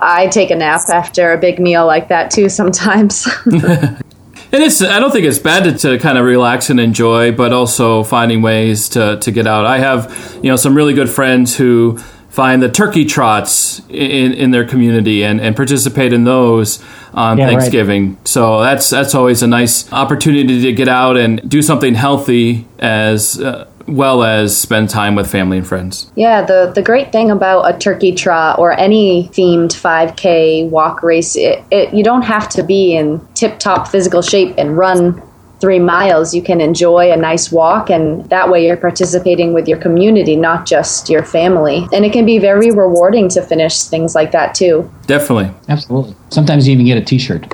I 0.00 0.28
take 0.28 0.50
a 0.50 0.56
nap 0.56 0.82
after 0.88 1.32
a 1.32 1.38
big 1.38 1.58
meal 1.58 1.84
like 1.86 2.08
that 2.08 2.30
too 2.30 2.48
sometimes. 2.48 3.28
And 4.50 4.62
it's 4.62 4.80
I 4.80 4.98
don't 4.98 5.10
think 5.10 5.26
it's 5.26 5.38
bad 5.38 5.64
to, 5.64 5.72
to, 5.78 5.98
kind 5.98 6.16
of 6.16 6.24
relax 6.24 6.70
and 6.70 6.80
enjoy, 6.80 7.32
but 7.32 7.52
also 7.52 8.02
finding 8.02 8.40
ways 8.40 8.88
to, 8.90 9.18
to 9.18 9.30
get 9.30 9.46
out. 9.46 9.66
I 9.66 9.78
have 9.78 10.38
you 10.42 10.50
know 10.50 10.56
some 10.56 10.74
really 10.74 10.94
good 10.94 11.10
friends 11.10 11.56
who 11.56 11.98
find 12.30 12.62
the 12.62 12.70
turkey 12.70 13.04
trots 13.04 13.80
in, 13.88 14.32
in 14.32 14.52
their 14.52 14.64
community 14.64 15.24
and, 15.24 15.40
and 15.40 15.56
participate 15.56 16.12
in 16.12 16.24
those 16.24 16.82
on 17.12 17.36
yeah, 17.36 17.48
Thanksgiving. 17.48 18.14
Right. 18.14 18.28
So 18.28 18.60
that's 18.62 18.88
that's 18.88 19.14
always 19.14 19.42
a 19.42 19.46
nice 19.46 19.92
opportunity 19.92 20.62
to 20.62 20.72
get 20.72 20.88
out 20.88 21.16
and 21.16 21.46
do 21.48 21.60
something 21.62 21.94
healthy 21.94 22.66
as 22.78 23.40
uh, 23.40 23.68
well 23.88 24.22
as 24.22 24.56
spend 24.56 24.90
time 24.90 25.14
with 25.14 25.30
family 25.30 25.58
and 25.58 25.66
friends. 25.66 26.12
Yeah, 26.14 26.42
the, 26.42 26.72
the 26.74 26.82
great 26.82 27.10
thing 27.10 27.30
about 27.30 27.62
a 27.62 27.78
turkey 27.78 28.12
trot 28.12 28.58
or 28.58 28.72
any 28.78 29.28
themed 29.28 29.70
5K 29.70 30.68
walk 30.68 31.02
race, 31.02 31.36
it, 31.36 31.64
it, 31.70 31.94
you 31.94 32.04
don't 32.04 32.22
have 32.22 32.48
to 32.50 32.62
be 32.62 32.96
in 32.96 33.26
tip 33.34 33.58
top 33.58 33.88
physical 33.88 34.22
shape 34.22 34.54
and 34.58 34.76
run 34.76 35.22
three 35.60 35.78
miles, 35.78 36.34
you 36.34 36.42
can 36.42 36.60
enjoy 36.60 37.10
a 37.10 37.16
nice 37.16 37.50
walk, 37.50 37.90
and 37.90 38.28
that 38.30 38.48
way 38.48 38.64
you're 38.66 38.76
participating 38.76 39.52
with 39.52 39.66
your 39.66 39.78
community, 39.78 40.36
not 40.36 40.66
just 40.66 41.08
your 41.08 41.24
family. 41.24 41.86
And 41.92 42.04
it 42.04 42.12
can 42.12 42.24
be 42.24 42.38
very 42.38 42.70
rewarding 42.70 43.28
to 43.30 43.42
finish 43.42 43.82
things 43.82 44.14
like 44.14 44.32
that 44.32 44.54
too. 44.54 44.90
Definitely. 45.06 45.50
Absolutely. 45.68 46.14
Sometimes 46.30 46.66
you 46.66 46.74
even 46.74 46.86
get 46.86 46.98
a 46.98 47.04
t 47.04 47.18
shirt. 47.18 47.52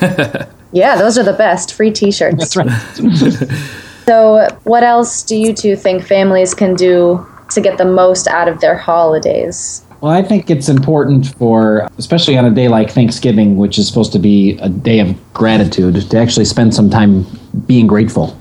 yeah, 0.72 0.96
those 0.96 1.18
are 1.18 1.24
the 1.24 1.32
best 1.32 1.74
free 1.74 1.90
t 1.90 2.12
shirts. 2.12 2.54
That's 2.54 2.56
right. 2.56 3.80
so, 4.10 4.48
what 4.64 4.82
else 4.82 5.22
do 5.22 5.36
you 5.36 5.54
two 5.54 5.76
think 5.76 6.02
families 6.02 6.52
can 6.52 6.74
do 6.74 7.24
to 7.50 7.60
get 7.60 7.78
the 7.78 7.84
most 7.84 8.26
out 8.26 8.48
of 8.48 8.60
their 8.60 8.76
holidays? 8.76 9.84
Well, 10.00 10.10
I 10.10 10.20
think 10.20 10.50
it's 10.50 10.68
important 10.68 11.32
for, 11.36 11.86
especially 11.96 12.36
on 12.36 12.44
a 12.44 12.50
day 12.50 12.66
like 12.66 12.90
Thanksgiving, 12.90 13.56
which 13.56 13.78
is 13.78 13.86
supposed 13.86 14.10
to 14.14 14.18
be 14.18 14.58
a 14.58 14.68
day 14.68 14.98
of 14.98 15.14
gratitude, 15.32 16.10
to 16.10 16.18
actually 16.18 16.46
spend 16.46 16.74
some 16.74 16.90
time 16.90 17.24
being 17.68 17.86
grateful. 17.86 18.36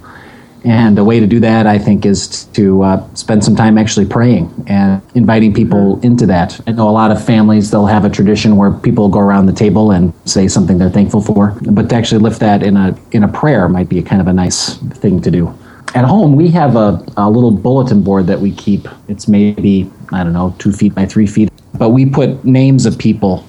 And 0.66 1.00
a 1.00 1.04
way 1.04 1.20
to 1.20 1.28
do 1.28 1.40
that, 1.40 1.68
I 1.68 1.78
think, 1.78 2.06
is 2.06 2.46
to 2.46 2.84
uh, 2.84 3.14
spend 3.14 3.44
some 3.44 3.56
time 3.56 3.78
actually 3.78 4.06
praying 4.06 4.52
and 4.68 5.02
inviting 5.16 5.54
people 5.54 6.00
into 6.02 6.26
that. 6.26 6.60
I 6.68 6.72
know 6.72 6.90
a 6.90 6.92
lot 6.92 7.12
of 7.12 7.24
families, 7.24 7.72
they'll 7.72 7.86
have 7.86 8.04
a 8.04 8.10
tradition 8.10 8.58
where 8.58 8.72
people 8.72 9.08
go 9.08 9.20
around 9.20 9.46
the 9.46 9.54
table 9.54 9.92
and 9.92 10.14
say 10.26 10.48
something 10.48 10.78
they're 10.78 10.90
thankful 10.90 11.22
for. 11.22 11.58
But 11.62 11.90
to 11.90 11.96
actually 11.96 12.22
lift 12.22 12.42
that 12.42 12.62
in 12.62 12.76
a, 12.76 12.98
in 13.12 13.24
a 13.24 13.28
prayer 13.28 13.70
might 13.70 13.88
be 13.88 14.00
a 14.00 14.04
kind 14.04 14.22
of 14.22 14.28
a 14.28 14.34
nice 14.34 14.76
thing 14.78 15.22
to 15.22 15.32
do. 15.32 15.58
At 15.96 16.06
home, 16.06 16.36
we 16.36 16.50
have 16.50 16.76
a, 16.76 17.04
a 17.18 17.30
little 17.30 17.52
bulletin 17.52 18.04
board 18.04 18.28
that 18.28 18.40
we 18.40 18.52
keep. 18.52 18.88
It's 19.08 19.28
maybe, 19.28 19.90
I 20.12 20.24
don't 20.24 20.34
know, 20.34 20.56
two 20.60 20.72
feet 20.72 20.94
by 20.94 21.06
three 21.06 21.26
feet. 21.26 21.50
But 21.76 21.90
we 21.90 22.06
put 22.06 22.44
names 22.44 22.86
of 22.86 22.98
people 22.98 23.46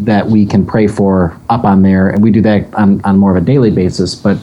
that 0.00 0.26
we 0.26 0.44
can 0.44 0.66
pray 0.66 0.86
for 0.86 1.40
up 1.48 1.64
on 1.64 1.82
there, 1.82 2.08
and 2.08 2.22
we 2.22 2.30
do 2.30 2.42
that 2.42 2.72
on, 2.74 3.00
on 3.04 3.16
more 3.16 3.36
of 3.36 3.42
a 3.42 3.46
daily 3.46 3.70
basis. 3.70 4.14
But 4.14 4.38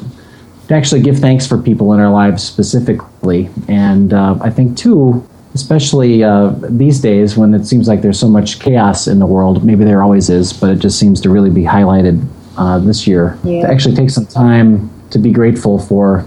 to 0.68 0.74
actually 0.74 1.02
give 1.02 1.20
thanks 1.20 1.46
for 1.46 1.58
people 1.58 1.94
in 1.94 2.00
our 2.00 2.12
lives 2.12 2.44
specifically. 2.44 3.50
And 3.68 4.14
uh, 4.14 4.38
I 4.42 4.50
think, 4.50 4.78
too, 4.78 5.28
especially 5.54 6.24
uh, 6.24 6.54
these 6.70 7.00
days 7.00 7.38
when 7.38 7.54
it 7.54 7.66
seems 7.66 7.88
like 7.88 8.02
there's 8.02 8.20
so 8.20 8.28
much 8.28 8.60
chaos 8.60 9.08
in 9.08 9.20
the 9.20 9.26
world, 9.26 9.64
maybe 9.64 9.86
there 9.86 10.04
always 10.04 10.30
is, 10.30 10.52
but 10.52 10.70
it 10.70 10.80
just 10.80 11.00
seems 11.00 11.22
to 11.22 11.30
really 11.30 11.50
be 11.50 11.64
highlighted 11.64 12.26
uh, 12.58 12.80
this 12.80 13.06
year, 13.08 13.38
yeah. 13.44 13.62
to 13.62 13.72
actually 13.72 13.96
take 13.96 14.10
some 14.10 14.26
time 14.26 14.90
to 15.12 15.20
be 15.20 15.32
grateful 15.32 15.80
for 15.80 16.26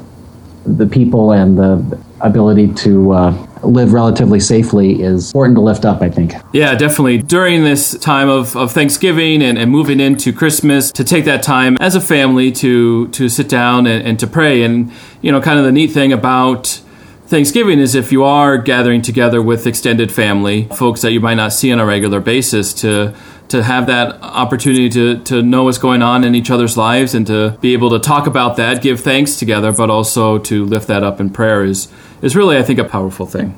the 0.64 0.86
people 0.86 1.32
and 1.32 1.58
the 1.58 2.00
ability 2.20 2.72
to 2.74 3.12
uh, 3.12 3.47
live 3.62 3.92
relatively 3.92 4.40
safely 4.40 5.02
is 5.02 5.30
important 5.30 5.56
to 5.56 5.60
lift 5.60 5.84
up, 5.84 6.02
I 6.02 6.10
think. 6.10 6.34
Yeah, 6.52 6.74
definitely. 6.74 7.18
During 7.18 7.64
this 7.64 7.96
time 7.98 8.28
of, 8.28 8.56
of 8.56 8.72
Thanksgiving 8.72 9.42
and, 9.42 9.58
and 9.58 9.70
moving 9.70 10.00
into 10.00 10.32
Christmas, 10.32 10.92
to 10.92 11.04
take 11.04 11.24
that 11.24 11.42
time 11.42 11.76
as 11.80 11.94
a 11.94 12.00
family 12.00 12.52
to, 12.52 13.08
to 13.08 13.28
sit 13.28 13.48
down 13.48 13.86
and, 13.86 14.06
and 14.06 14.18
to 14.20 14.26
pray. 14.26 14.62
And, 14.62 14.92
you 15.22 15.32
know, 15.32 15.40
kind 15.40 15.58
of 15.58 15.64
the 15.64 15.72
neat 15.72 15.92
thing 15.92 16.12
about 16.12 16.80
Thanksgiving 17.26 17.78
is 17.78 17.94
if 17.94 18.10
you 18.10 18.24
are 18.24 18.56
gathering 18.56 19.02
together 19.02 19.42
with 19.42 19.66
extended 19.66 20.10
family, 20.10 20.64
folks 20.64 21.02
that 21.02 21.12
you 21.12 21.20
might 21.20 21.34
not 21.34 21.52
see 21.52 21.70
on 21.72 21.78
a 21.78 21.84
regular 21.86 22.20
basis, 22.20 22.72
to 22.74 23.14
to 23.48 23.62
have 23.62 23.86
that 23.86 24.20
opportunity 24.22 24.88
to, 24.90 25.18
to 25.24 25.42
know 25.42 25.64
what's 25.64 25.78
going 25.78 26.02
on 26.02 26.22
in 26.22 26.34
each 26.34 26.50
other's 26.50 26.76
lives 26.76 27.14
and 27.14 27.26
to 27.26 27.56
be 27.60 27.72
able 27.72 27.90
to 27.90 27.98
talk 27.98 28.26
about 28.26 28.56
that, 28.56 28.82
give 28.82 29.00
thanks 29.00 29.36
together, 29.36 29.72
but 29.72 29.90
also 29.90 30.38
to 30.38 30.64
lift 30.64 30.86
that 30.88 31.02
up 31.02 31.20
in 31.20 31.30
prayer 31.30 31.64
is, 31.64 31.88
is 32.22 32.36
really, 32.36 32.56
I 32.56 32.62
think, 32.62 32.78
a 32.78 32.84
powerful 32.84 33.26
thing. 33.26 33.56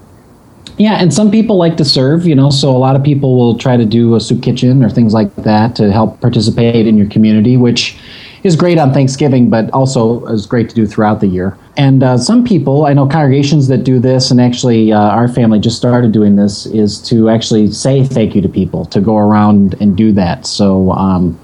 Yeah, 0.78 0.94
and 0.94 1.12
some 1.12 1.30
people 1.30 1.58
like 1.58 1.76
to 1.76 1.84
serve, 1.84 2.26
you 2.26 2.34
know, 2.34 2.48
so 2.48 2.74
a 2.74 2.78
lot 2.78 2.96
of 2.96 3.02
people 3.02 3.36
will 3.36 3.58
try 3.58 3.76
to 3.76 3.84
do 3.84 4.14
a 4.14 4.20
soup 4.20 4.42
kitchen 4.42 4.82
or 4.82 4.88
things 4.88 5.12
like 5.12 5.34
that 5.36 5.76
to 5.76 5.92
help 5.92 6.20
participate 6.20 6.86
in 6.86 6.96
your 6.96 7.08
community, 7.08 7.58
which 7.58 7.98
is 8.44 8.56
great 8.56 8.78
on 8.78 8.90
Thanksgiving, 8.92 9.50
but 9.50 9.70
also 9.72 10.24
is 10.26 10.46
great 10.46 10.70
to 10.70 10.74
do 10.74 10.86
throughout 10.86 11.20
the 11.20 11.26
year. 11.26 11.58
And 11.76 12.02
uh, 12.02 12.16
some 12.16 12.44
people, 12.44 12.86
I 12.86 12.94
know 12.94 13.06
congregations 13.06 13.68
that 13.68 13.84
do 13.84 13.98
this, 13.98 14.30
and 14.30 14.40
actually 14.40 14.90
uh, 14.90 14.98
our 14.98 15.28
family 15.28 15.58
just 15.58 15.76
started 15.76 16.12
doing 16.12 16.36
this, 16.36 16.64
is 16.64 16.98
to 17.10 17.28
actually 17.28 17.70
say 17.72 18.02
thank 18.02 18.34
you 18.34 18.40
to 18.40 18.48
people, 18.48 18.86
to 18.86 19.02
go 19.02 19.18
around 19.18 19.74
and 19.80 19.96
do 19.96 20.12
that. 20.12 20.46
So 20.46 20.92
um, 20.92 21.38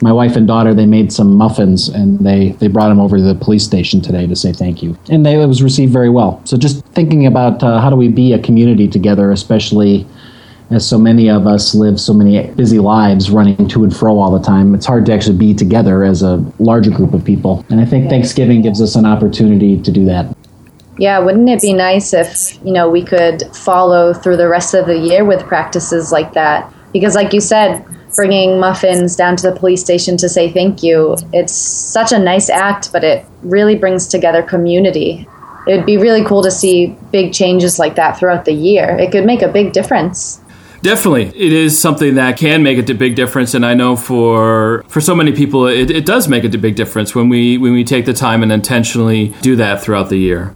my 0.00 0.12
wife 0.12 0.36
and 0.36 0.46
daughter, 0.46 0.74
they 0.74 0.86
made 0.86 1.12
some 1.12 1.34
muffins, 1.34 1.88
and 1.88 2.20
they, 2.20 2.50
they 2.52 2.68
brought 2.68 2.88
them 2.88 3.00
over 3.00 3.16
to 3.16 3.22
the 3.22 3.34
police 3.34 3.64
station 3.64 4.00
today 4.00 4.26
to 4.26 4.36
say 4.36 4.52
thank 4.52 4.82
you. 4.82 4.96
And 5.10 5.26
they, 5.26 5.40
it 5.40 5.46
was 5.46 5.62
received 5.62 5.92
very 5.92 6.08
well. 6.08 6.40
So 6.44 6.56
just 6.56 6.84
thinking 6.86 7.26
about 7.26 7.62
uh, 7.62 7.80
how 7.80 7.90
do 7.90 7.96
we 7.96 8.08
be 8.08 8.32
a 8.32 8.38
community 8.38 8.88
together, 8.88 9.32
especially 9.32 10.06
as 10.70 10.86
so 10.86 10.98
many 10.98 11.30
of 11.30 11.46
us 11.46 11.74
live 11.74 11.98
so 11.98 12.12
many 12.12 12.46
busy 12.50 12.78
lives 12.78 13.30
running 13.30 13.68
to 13.68 13.84
and 13.84 13.96
fro 13.96 14.18
all 14.18 14.30
the 14.30 14.44
time, 14.44 14.74
it's 14.74 14.86
hard 14.86 15.06
to 15.06 15.12
actually 15.12 15.36
be 15.36 15.54
together 15.54 16.04
as 16.04 16.22
a 16.22 16.36
larger 16.58 16.90
group 16.90 17.14
of 17.14 17.24
people. 17.24 17.64
And 17.70 17.80
I 17.80 17.86
think 17.86 18.10
Thanksgiving 18.10 18.60
gives 18.60 18.82
us 18.82 18.94
an 18.94 19.06
opportunity 19.06 19.80
to 19.80 19.90
do 19.90 20.04
that. 20.04 20.36
Yeah, 20.98 21.20
wouldn't 21.20 21.48
it 21.48 21.62
be 21.62 21.72
nice 21.72 22.12
if, 22.12 22.62
you 22.64 22.72
know, 22.72 22.90
we 22.90 23.04
could 23.04 23.44
follow 23.54 24.12
through 24.12 24.36
the 24.36 24.48
rest 24.48 24.74
of 24.74 24.86
the 24.86 24.98
year 24.98 25.24
with 25.24 25.42
practices 25.44 26.12
like 26.12 26.34
that? 26.34 26.72
Because 26.92 27.14
like 27.14 27.32
you 27.32 27.40
said, 27.40 27.84
bringing 28.14 28.58
muffins 28.58 29.16
down 29.16 29.36
to 29.36 29.50
the 29.50 29.56
police 29.56 29.80
station 29.82 30.16
to 30.18 30.28
say 30.28 30.50
thank 30.50 30.82
you, 30.82 31.16
it's 31.32 31.52
such 31.52 32.12
a 32.12 32.18
nice 32.18 32.50
act, 32.50 32.92
but 32.92 33.04
it 33.04 33.24
really 33.42 33.76
brings 33.76 34.06
together 34.06 34.42
community. 34.42 35.26
It 35.66 35.76
would 35.76 35.86
be 35.86 35.98
really 35.98 36.24
cool 36.24 36.42
to 36.42 36.50
see 36.50 36.96
big 37.12 37.32
changes 37.32 37.78
like 37.78 37.96
that 37.96 38.18
throughout 38.18 38.44
the 38.44 38.52
year. 38.52 38.96
It 38.98 39.12
could 39.12 39.26
make 39.26 39.42
a 39.42 39.48
big 39.48 39.72
difference. 39.72 40.40
Definitely, 40.82 41.26
it 41.26 41.52
is 41.52 41.78
something 41.78 42.14
that 42.14 42.36
can 42.36 42.62
make 42.62 42.78
a 42.78 42.94
big 42.94 43.16
difference, 43.16 43.54
and 43.54 43.66
I 43.66 43.74
know 43.74 43.96
for 43.96 44.84
for 44.86 45.00
so 45.00 45.12
many 45.12 45.32
people, 45.32 45.66
it, 45.66 45.90
it 45.90 46.06
does 46.06 46.28
make 46.28 46.44
a 46.44 46.48
big 46.48 46.76
difference 46.76 47.16
when 47.16 47.28
we 47.28 47.58
when 47.58 47.72
we 47.72 47.82
take 47.82 48.06
the 48.06 48.12
time 48.12 48.44
and 48.44 48.52
intentionally 48.52 49.34
do 49.42 49.56
that 49.56 49.82
throughout 49.82 50.08
the 50.08 50.18
year. 50.18 50.54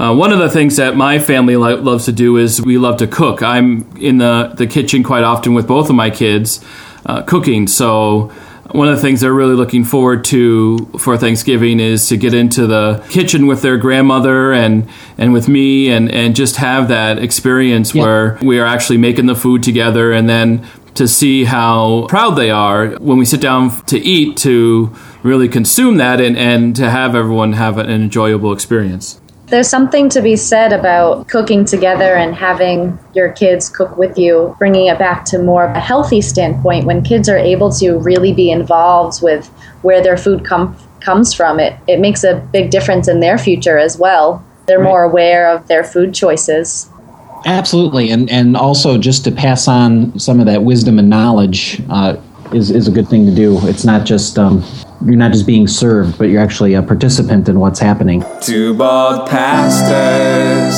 Uh, 0.00 0.14
one 0.14 0.32
of 0.32 0.38
the 0.38 0.48
things 0.48 0.76
that 0.76 0.96
my 0.96 1.18
family 1.18 1.56
lo- 1.56 1.76
loves 1.76 2.06
to 2.06 2.12
do 2.12 2.38
is 2.38 2.62
we 2.62 2.78
love 2.78 2.96
to 2.96 3.06
cook. 3.06 3.42
I'm 3.42 3.84
in 3.98 4.16
the, 4.16 4.50
the 4.56 4.66
kitchen 4.66 5.02
quite 5.02 5.24
often 5.24 5.52
with 5.52 5.66
both 5.66 5.90
of 5.90 5.94
my 5.94 6.08
kids 6.08 6.64
uh, 7.04 7.20
cooking. 7.20 7.66
So 7.66 8.32
one 8.72 8.88
of 8.88 8.96
the 8.96 9.02
things 9.02 9.20
they're 9.20 9.34
really 9.34 9.54
looking 9.54 9.84
forward 9.84 10.24
to 10.26 10.86
for 10.98 11.18
Thanksgiving 11.18 11.80
is 11.80 12.08
to 12.08 12.16
get 12.16 12.32
into 12.32 12.66
the 12.66 13.04
kitchen 13.10 13.46
with 13.46 13.60
their 13.60 13.76
grandmother 13.76 14.54
and 14.54 14.88
and 15.18 15.34
with 15.34 15.48
me 15.48 15.90
and 15.90 16.10
and 16.10 16.34
just 16.34 16.56
have 16.56 16.88
that 16.88 17.18
experience 17.18 17.94
where 17.94 18.38
we 18.40 18.58
are 18.58 18.66
actually 18.66 18.96
making 18.96 19.26
the 19.26 19.34
food 19.34 19.62
together 19.62 20.12
and 20.12 20.30
then 20.30 20.66
to 20.94 21.06
see 21.06 21.44
how 21.44 22.06
proud 22.08 22.36
they 22.36 22.48
are 22.48 22.92
when 23.00 23.18
we 23.18 23.26
sit 23.26 23.40
down 23.42 23.84
to 23.84 23.98
eat 23.98 24.38
to 24.38 24.94
really 25.22 25.48
consume 25.48 25.98
that 25.98 26.20
and, 26.20 26.38
and 26.38 26.74
to 26.76 26.88
have 26.88 27.14
everyone 27.14 27.52
have 27.52 27.76
an 27.76 27.90
enjoyable 27.90 28.52
experience. 28.52 29.20
There's 29.50 29.68
something 29.68 30.08
to 30.10 30.22
be 30.22 30.36
said 30.36 30.72
about 30.72 31.26
cooking 31.26 31.64
together 31.64 32.14
and 32.14 32.36
having 32.36 32.96
your 33.14 33.32
kids 33.32 33.68
cook 33.68 33.96
with 33.96 34.16
you, 34.16 34.54
bringing 34.60 34.86
it 34.86 34.96
back 34.96 35.24
to 35.26 35.40
more 35.40 35.68
of 35.68 35.76
a 35.76 35.80
healthy 35.80 36.20
standpoint 36.20 36.86
when 36.86 37.02
kids 37.02 37.28
are 37.28 37.36
able 37.36 37.72
to 37.72 37.98
really 37.98 38.32
be 38.32 38.52
involved 38.52 39.20
with 39.20 39.48
where 39.82 40.00
their 40.00 40.16
food 40.16 40.44
com- 40.44 40.76
comes 41.00 41.34
from. 41.34 41.58
It, 41.58 41.76
it 41.88 41.98
makes 41.98 42.22
a 42.22 42.36
big 42.52 42.70
difference 42.70 43.08
in 43.08 43.18
their 43.18 43.38
future 43.38 43.76
as 43.76 43.98
well. 43.98 44.44
They're 44.66 44.78
right. 44.78 44.84
more 44.84 45.02
aware 45.02 45.48
of 45.48 45.66
their 45.66 45.82
food 45.82 46.14
choices. 46.14 46.88
Absolutely, 47.44 48.10
and 48.10 48.30
and 48.30 48.56
also 48.56 48.98
just 48.98 49.24
to 49.24 49.32
pass 49.32 49.66
on 49.66 50.16
some 50.16 50.38
of 50.38 50.46
that 50.46 50.62
wisdom 50.62 50.98
and 50.98 51.10
knowledge 51.10 51.82
uh, 51.88 52.16
is 52.52 52.70
is 52.70 52.86
a 52.86 52.92
good 52.92 53.08
thing 53.08 53.26
to 53.26 53.34
do. 53.34 53.58
It's 53.66 53.84
not 53.84 54.06
just 54.06 54.38
um, 54.38 54.62
you're 55.04 55.16
not 55.16 55.32
just 55.32 55.46
being 55.46 55.66
served, 55.66 56.18
but 56.18 56.24
you're 56.24 56.42
actually 56.42 56.74
a 56.74 56.82
participant 56.82 57.48
in 57.48 57.58
what's 57.58 57.80
happening. 57.80 58.24
Two 58.40 58.74
bald 58.74 59.28
pastors. 59.28 60.74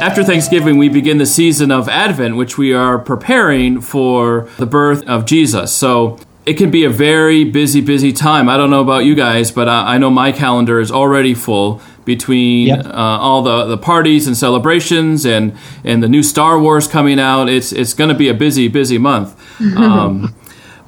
After 0.00 0.24
Thanksgiving, 0.24 0.78
we 0.78 0.88
begin 0.88 1.18
the 1.18 1.26
season 1.26 1.70
of 1.70 1.88
Advent, 1.88 2.36
which 2.36 2.58
we 2.58 2.72
are 2.72 2.98
preparing 2.98 3.80
for 3.80 4.48
the 4.58 4.66
birth 4.66 5.06
of 5.06 5.26
Jesus. 5.26 5.72
So 5.72 6.18
it 6.44 6.54
can 6.54 6.72
be 6.72 6.84
a 6.84 6.90
very 6.90 7.44
busy, 7.44 7.80
busy 7.80 8.12
time. 8.12 8.48
I 8.48 8.56
don't 8.56 8.70
know 8.70 8.80
about 8.80 9.04
you 9.04 9.14
guys, 9.14 9.52
but 9.52 9.68
I, 9.68 9.98
know 9.98 10.10
my 10.10 10.32
calendar 10.32 10.80
is 10.80 10.90
already 10.90 11.34
full 11.34 11.80
between 12.04 12.66
yep. 12.66 12.84
uh, 12.84 12.90
all 12.90 13.42
the, 13.42 13.64
the 13.66 13.78
parties 13.78 14.26
and 14.26 14.36
celebrations 14.36 15.24
and, 15.24 15.56
and 15.84 16.02
the 16.02 16.08
new 16.08 16.24
Star 16.24 16.58
Wars 16.58 16.88
coming 16.88 17.20
out. 17.20 17.48
It's 17.48 17.70
it's 17.70 17.94
going 17.94 18.10
to 18.10 18.16
be 18.16 18.28
a 18.28 18.34
busy, 18.34 18.68
busy 18.68 18.98
month. 18.98 19.38
Um, 19.76 20.34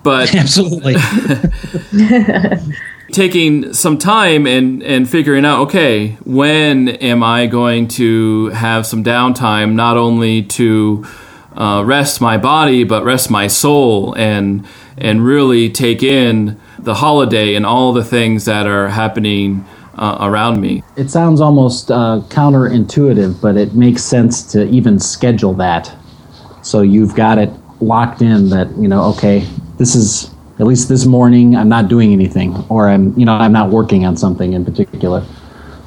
but 0.05 0.33
absolutely 0.37 0.95
taking 3.13 3.73
some 3.73 3.99
time 3.99 4.47
and 4.47 4.83
and 4.85 5.11
figuring 5.11 5.45
out 5.45 5.61
okay 5.63 6.17
when 6.25 6.89
am 6.89 7.23
i 7.23 7.47
going 7.47 7.89
to 7.89 8.49
have 8.51 8.87
some 8.87 9.03
downtime 9.03 9.73
not 9.73 9.97
only 9.97 10.43
to 10.43 11.05
uh, 11.57 11.83
rest 11.85 12.21
my 12.21 12.37
body 12.37 12.85
but 12.85 13.05
rest 13.05 13.31
my 13.31 13.49
soul 13.49 14.15
and 14.15 14.65
and 14.97 15.25
really 15.25 15.69
take 15.69 16.03
in 16.03 16.61
the 16.79 16.95
holiday 16.95 17.55
and 17.55 17.65
all 17.65 17.93
the 17.93 18.05
things 18.05 18.45
that 18.45 18.67
are 18.67 18.89
happening 18.89 19.65
uh, 19.97 20.19
around 20.21 20.61
me. 20.61 20.83
It 20.97 21.11
sounds 21.11 21.41
almost 21.41 21.91
uh, 21.91 22.21
counterintuitive, 22.29 23.41
but 23.41 23.57
it 23.57 23.75
makes 23.75 24.03
sense 24.03 24.43
to 24.53 24.67
even 24.69 24.99
schedule 24.99 25.55
that. 25.55 25.95
So 26.63 26.83
you've 26.83 27.15
got 27.15 27.39
it 27.39 27.51
locked 27.81 28.23
in 28.23 28.51
that, 28.51 28.71
you 28.77 28.89
know, 28.89 29.05
okay, 29.13 29.47
this 29.79 29.95
is 29.95 30.31
at 30.61 30.67
least 30.67 30.89
this 30.89 31.05
morning 31.05 31.57
I'm 31.57 31.69
not 31.69 31.89
doing 31.89 32.13
anything, 32.13 32.65
or 32.69 32.89
I'm 32.89 33.19
you 33.19 33.25
know 33.25 33.33
I'm 33.33 33.53
not 33.53 33.71
working 33.71 34.05
on 34.07 34.17
something 34.17 34.53
in 34.53 34.65
particular, 34.65 35.25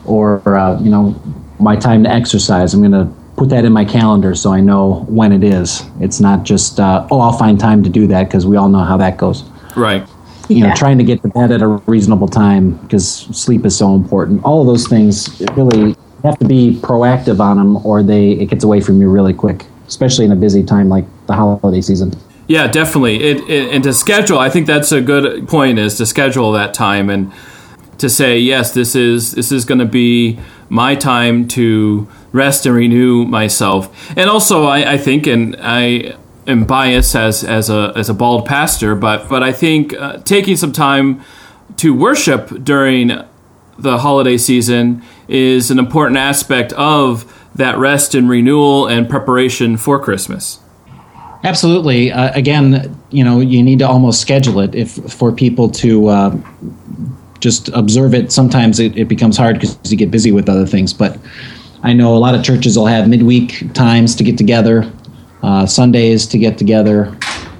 or 0.06 0.42
uh, 0.58 0.80
you 0.82 0.90
know 0.90 1.20
my 1.60 1.76
time 1.76 2.04
to 2.04 2.10
exercise. 2.10 2.74
I'm 2.74 2.82
going 2.82 2.92
to 2.92 3.12
put 3.36 3.50
that 3.50 3.66
in 3.66 3.72
my 3.72 3.86
calendar 3.86 4.36
so 4.36 4.52
I 4.52 4.60
know 4.62 5.06
when 5.08 5.32
it 5.32 5.44
is. 5.44 5.84
It's 6.00 6.20
not 6.20 6.44
just 6.44 6.80
uh, 6.80 7.08
oh 7.12 7.20
I'll 7.20 7.38
find 7.38 7.60
time 7.60 7.84
to 7.84 7.90
do 7.90 8.08
that 8.08 8.26
because 8.26 8.46
we 8.46 8.58
all 8.58 8.70
know 8.70 8.84
how 8.84 8.98
that 8.98 9.18
goes. 9.18 9.44
Right. 9.76 10.08
You 10.50 10.62
know, 10.62 10.68
Yeah. 10.68 10.74
trying 10.76 10.98
to 10.98 11.04
get 11.04 11.22
to 11.24 11.28
bed 11.30 11.52
at 11.52 11.62
a 11.62 11.68
reasonable 11.68 12.28
time 12.28 12.72
because 12.78 13.08
sleep 13.08 13.66
is 13.66 13.76
so 13.78 13.96
important. 13.96 14.44
All 14.44 14.62
of 14.62 14.68
those 14.68 14.88
things 14.88 15.42
really 15.56 15.96
have 16.24 16.38
to 16.40 16.46
be 16.46 16.80
proactive 16.82 17.40
on 17.40 17.58
them, 17.58 17.86
or 17.86 18.04
they 18.04 18.32
it 18.32 18.48
gets 18.50 18.64
away 18.64 18.82
from 18.82 19.00
you 19.02 19.10
really 19.10 19.34
quick, 19.34 19.66
especially 19.88 20.26
in 20.26 20.32
a 20.32 20.36
busy 20.36 20.64
time 20.64 20.90
like 20.90 21.06
the 21.28 21.34
holiday 21.34 21.82
season. 21.82 22.12
Yeah, 22.48 22.68
definitely. 22.68 23.22
It, 23.22 23.50
it, 23.50 23.74
and 23.74 23.84
to 23.84 23.94
schedule, 23.94 24.40
I 24.40 24.50
think 24.50 24.68
that's 24.68 24.92
a 24.92 25.02
good 25.02 25.48
point. 25.48 25.80
Is 25.80 25.98
to 25.98 26.06
schedule 26.06 26.54
that 26.54 26.74
time 26.74 27.10
and 27.10 27.34
to 27.98 28.10
say 28.10 28.40
yes, 28.40 28.74
this 28.74 28.96
is 28.96 29.34
this 29.34 29.52
is 29.52 29.66
going 29.66 29.80
to 29.80 29.86
be 29.86 30.40
my 30.70 30.96
time 30.96 31.48
to 31.50 32.08
rest 32.32 32.66
and 32.66 32.76
renew 32.76 33.26
myself. 33.26 34.12
And 34.18 34.30
also, 34.30 34.66
I, 34.66 34.94
I 34.94 34.98
think, 34.98 35.28
and 35.28 35.56
I 35.60 36.16
am 36.46 36.64
biased 36.64 37.16
as 37.16 37.44
as 37.44 37.70
a 37.70 37.92
as 37.96 38.10
a 38.10 38.14
bald 38.14 38.46
pastor, 38.46 38.96
but 38.96 39.28
but 39.28 39.44
I 39.44 39.52
think 39.52 39.94
uh, 39.94 40.18
taking 40.20 40.56
some 40.56 40.72
time 40.72 41.22
to 41.78 41.94
worship 41.94 42.64
during 42.64 43.12
the 43.78 43.98
holiday 44.00 44.38
season 44.38 45.04
is 45.28 45.70
an 45.70 45.80
important 45.80 46.18
aspect 46.18 46.74
of 46.74 47.34
that 47.54 47.78
rest 47.78 48.16
and 48.16 48.30
renewal 48.30 48.88
and 48.88 49.10
preparation 49.10 49.78
for 49.78 50.00
Christmas. 50.00 50.60
Absolutely. 51.44 52.12
Uh, 52.12 52.32
again, 52.34 53.00
you 53.12 53.24
know, 53.24 53.40
you 53.40 53.62
need 53.64 53.80
to 53.80 53.88
almost 53.88 54.22
schedule 54.22 54.60
it 54.60 54.74
if 54.76 54.92
for 55.12 55.32
people 55.32 55.70
to 55.70 56.08
uh, 56.08 56.38
just 57.40 57.70
observe 57.70 58.14
it. 58.14 58.32
Sometimes 58.32 58.80
it, 58.80 58.98
it 58.98 59.06
becomes 59.06 59.38
hard 59.38 59.60
because 59.60 59.80
you 59.92 59.98
get 59.98 60.12
busy 60.12 60.32
with 60.32 60.50
other 60.50 60.66
things. 60.66 60.94
But 60.94 61.18
I 61.84 61.94
know 61.94 62.16
a 62.16 62.18
lot 62.18 62.36
of 62.36 62.44
churches 62.44 62.78
will 62.78 62.88
have 62.88 63.08
midweek 63.08 63.74
times 63.74 64.16
to 64.16 64.24
get 64.24 64.38
together, 64.38 64.92
uh, 65.44 65.66
Sundays 65.66 66.26
to 66.28 66.38
get 66.38 66.58
together. 66.58 67.16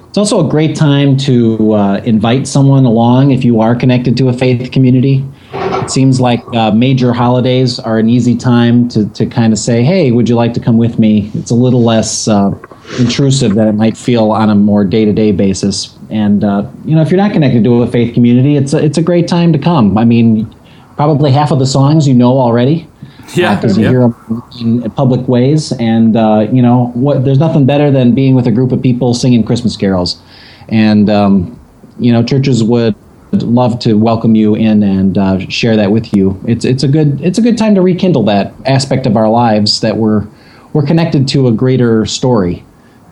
It's 0.08 0.18
also 0.18 0.44
a 0.44 0.50
great 0.50 0.74
time 0.74 1.16
to 1.18 1.74
uh, 1.74 1.96
invite 1.98 2.48
someone 2.48 2.84
along 2.84 3.30
if 3.30 3.44
you 3.44 3.60
are 3.60 3.76
connected 3.76 4.16
to 4.16 4.28
a 4.28 4.32
faith 4.32 4.72
community. 4.72 5.24
It 5.52 5.90
seems 5.90 6.20
like 6.20 6.42
uh, 6.54 6.72
major 6.72 7.12
holidays 7.12 7.78
are 7.78 7.98
an 7.98 8.08
easy 8.08 8.36
time 8.36 8.88
to, 8.88 9.08
to 9.10 9.26
kind 9.26 9.52
of 9.52 9.58
say, 9.58 9.82
hey, 9.82 10.10
would 10.10 10.28
you 10.28 10.34
like 10.34 10.54
to 10.54 10.60
come 10.60 10.78
with 10.78 10.98
me? 10.98 11.30
It's 11.34 11.50
a 11.50 11.54
little 11.54 11.84
less 11.84 12.26
uh, 12.26 12.50
intrusive 12.98 13.54
that 13.54 13.68
it 13.68 13.72
might 13.72 13.96
feel 13.96 14.30
on 14.30 14.50
a 14.50 14.54
more 14.54 14.84
day 14.84 15.04
to 15.04 15.12
day 15.12 15.32
basis. 15.32 15.96
And, 16.10 16.42
uh, 16.42 16.70
you 16.84 16.94
know, 16.94 17.02
if 17.02 17.10
you're 17.10 17.18
not 17.18 17.32
connected 17.32 17.64
to 17.64 17.82
a 17.82 17.86
faith 17.86 18.14
community, 18.14 18.56
it's 18.56 18.72
a, 18.72 18.82
it's 18.82 18.98
a 18.98 19.02
great 19.02 19.28
time 19.28 19.52
to 19.52 19.58
come. 19.58 19.98
I 19.98 20.04
mean, 20.04 20.54
probably 20.96 21.30
half 21.30 21.52
of 21.52 21.58
the 21.60 21.66
songs 21.66 22.08
you 22.08 22.14
know 22.14 22.38
already 22.38 22.86
Yeah, 23.34 23.54
because 23.54 23.76
you 23.76 23.84
yeah. 23.84 23.90
hear 23.90 24.00
them 24.00 24.42
in 24.60 24.90
public 24.90 25.28
ways. 25.28 25.72
And 25.72 26.16
uh, 26.16 26.48
you 26.52 26.62
know, 26.62 26.88
what? 26.94 27.24
There's 27.24 27.38
nothing 27.38 27.66
better 27.66 27.90
than 27.90 28.14
being 28.14 28.34
with 28.34 28.46
a 28.46 28.50
group 28.50 28.72
of 28.72 28.82
people 28.82 29.14
singing 29.14 29.44
Christmas 29.44 29.76
carols. 29.76 30.20
And 30.68 31.08
um, 31.08 31.58
you 31.98 32.12
know, 32.12 32.22
churches 32.22 32.64
would 32.64 32.96
love 33.32 33.78
to 33.80 33.94
welcome 33.94 34.34
you 34.34 34.54
in 34.54 34.82
and 34.82 35.18
uh, 35.18 35.38
share 35.48 35.76
that 35.76 35.90
with 35.90 36.14
you. 36.14 36.42
It's 36.46 36.64
it's 36.64 36.82
a 36.82 36.88
good 36.88 37.20
it's 37.20 37.38
a 37.38 37.42
good 37.42 37.58
time 37.58 37.74
to 37.74 37.82
rekindle 37.82 38.24
that 38.24 38.52
aspect 38.66 39.06
of 39.06 39.16
our 39.16 39.28
lives 39.28 39.80
that 39.82 39.96
we're 39.98 40.26
we're 40.72 40.86
connected 40.86 41.28
to 41.28 41.48
a 41.48 41.52
greater 41.52 42.06
story. 42.06 42.64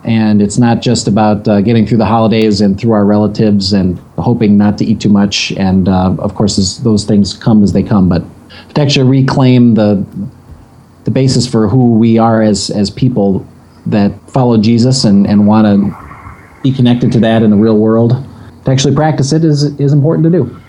And 0.07 0.41
it's 0.41 0.57
not 0.57 0.81
just 0.81 1.05
about 1.07 1.45
uh, 1.49 1.59
getting 1.59 1.85
through 1.85 1.97
the 1.97 2.05
holidays 2.05 2.61
and 2.61 2.79
through 2.79 2.93
our 2.93 3.03
relatives 3.03 3.73
and 3.73 3.99
hoping 4.17 4.57
not 4.57 4.77
to 4.77 4.85
eat 4.85 5.01
too 5.01 5.09
much. 5.09 5.51
And 5.51 5.89
uh, 5.89 6.15
of 6.17 6.33
course, 6.33 6.77
those 6.77 7.03
things 7.03 7.33
come 7.33 7.61
as 7.61 7.73
they 7.73 7.83
come, 7.83 8.07
but 8.07 8.23
to 8.73 8.81
actually 8.81 9.09
reclaim 9.09 9.75
the 9.75 10.05
the 11.03 11.11
basis 11.11 11.47
for 11.47 11.67
who 11.69 11.93
we 11.97 12.17
are 12.17 12.41
as 12.41 12.69
as 12.69 12.89
people 12.89 13.45
that 13.85 14.11
follow 14.29 14.57
Jesus 14.57 15.03
and, 15.03 15.27
and 15.27 15.45
want 15.45 15.65
to 15.65 16.61
be 16.63 16.71
connected 16.71 17.11
to 17.13 17.19
that 17.19 17.43
in 17.43 17.49
the 17.49 17.57
real 17.57 17.77
world. 17.77 18.11
To 18.65 18.71
actually 18.71 18.95
practice 18.95 19.33
it 19.33 19.43
is 19.43 19.63
is 19.79 19.91
important 19.91 20.23
to 20.23 20.29
do. 20.29 20.61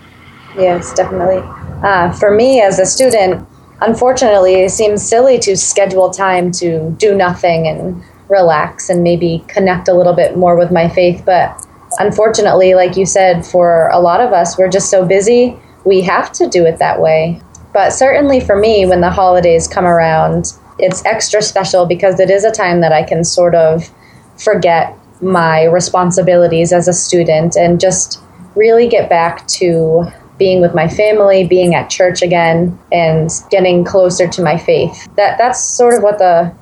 Yes, 0.57 0.93
definitely. 0.93 1.41
Uh, 1.81 2.11
for 2.11 2.31
me 2.31 2.61
as 2.61 2.77
a 2.77 2.85
student, 2.85 3.47
unfortunately, 3.79 4.55
it 4.55 4.71
seems 4.71 5.01
silly 5.01 5.39
to 5.39 5.55
schedule 5.55 6.09
time 6.09 6.51
to 6.53 6.91
do 6.97 7.15
nothing 7.15 7.67
and 7.67 8.03
relax 8.29 8.89
and 8.89 9.03
maybe 9.03 9.43
connect 9.47 9.87
a 9.87 9.93
little 9.93 10.13
bit 10.13 10.37
more 10.37 10.55
with 10.55 10.71
my 10.71 10.87
faith. 10.87 11.23
But 11.25 11.65
unfortunately, 11.97 12.75
like 12.75 12.95
you 12.95 13.05
said, 13.05 13.45
for 13.45 13.89
a 13.89 13.99
lot 13.99 14.21
of 14.21 14.31
us, 14.31 14.57
we're 14.57 14.69
just 14.69 14.89
so 14.89 15.05
busy, 15.05 15.57
we 15.85 16.01
have 16.01 16.31
to 16.33 16.47
do 16.47 16.65
it 16.65 16.77
that 16.79 17.01
way. 17.01 17.41
But 17.73 17.91
certainly 17.91 18.39
for 18.39 18.55
me, 18.55 18.85
when 18.85 19.01
the 19.01 19.09
holidays 19.09 19.67
come 19.67 19.85
around, 19.85 20.53
it's 20.77 21.05
extra 21.05 21.41
special 21.41 21.85
because 21.85 22.19
it 22.19 22.29
is 22.29 22.43
a 22.43 22.51
time 22.51 22.81
that 22.81 22.91
I 22.91 23.03
can 23.03 23.23
sort 23.23 23.55
of 23.55 23.89
forget 24.37 24.95
my 25.21 25.65
responsibilities 25.65 26.71
as 26.71 26.87
a 26.87 26.93
student 26.93 27.55
and 27.55 27.79
just 27.79 28.21
really 28.55 28.87
get 28.87 29.09
back 29.09 29.45
to 29.47 30.05
being 30.37 30.61
with 30.61 30.73
my 30.73 30.87
family, 30.87 31.45
being 31.45 31.75
at 31.75 31.89
church 31.89 32.21
again, 32.21 32.79
and 32.91 33.29
getting 33.51 33.83
closer 33.83 34.27
to 34.27 34.41
my 34.41 34.57
faith. 34.57 35.07
That 35.15 35.37
that's 35.37 35.61
sort 35.61 35.95
of 35.95 36.01
what 36.01 36.17
the 36.17 36.53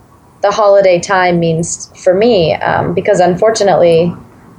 the 0.42 0.52
holiday 0.52 1.00
time 1.00 1.40
means 1.40 1.92
for 2.04 2.14
me, 2.14 2.54
um, 2.56 2.94
because 2.94 3.20
unfortunately, 3.20 4.14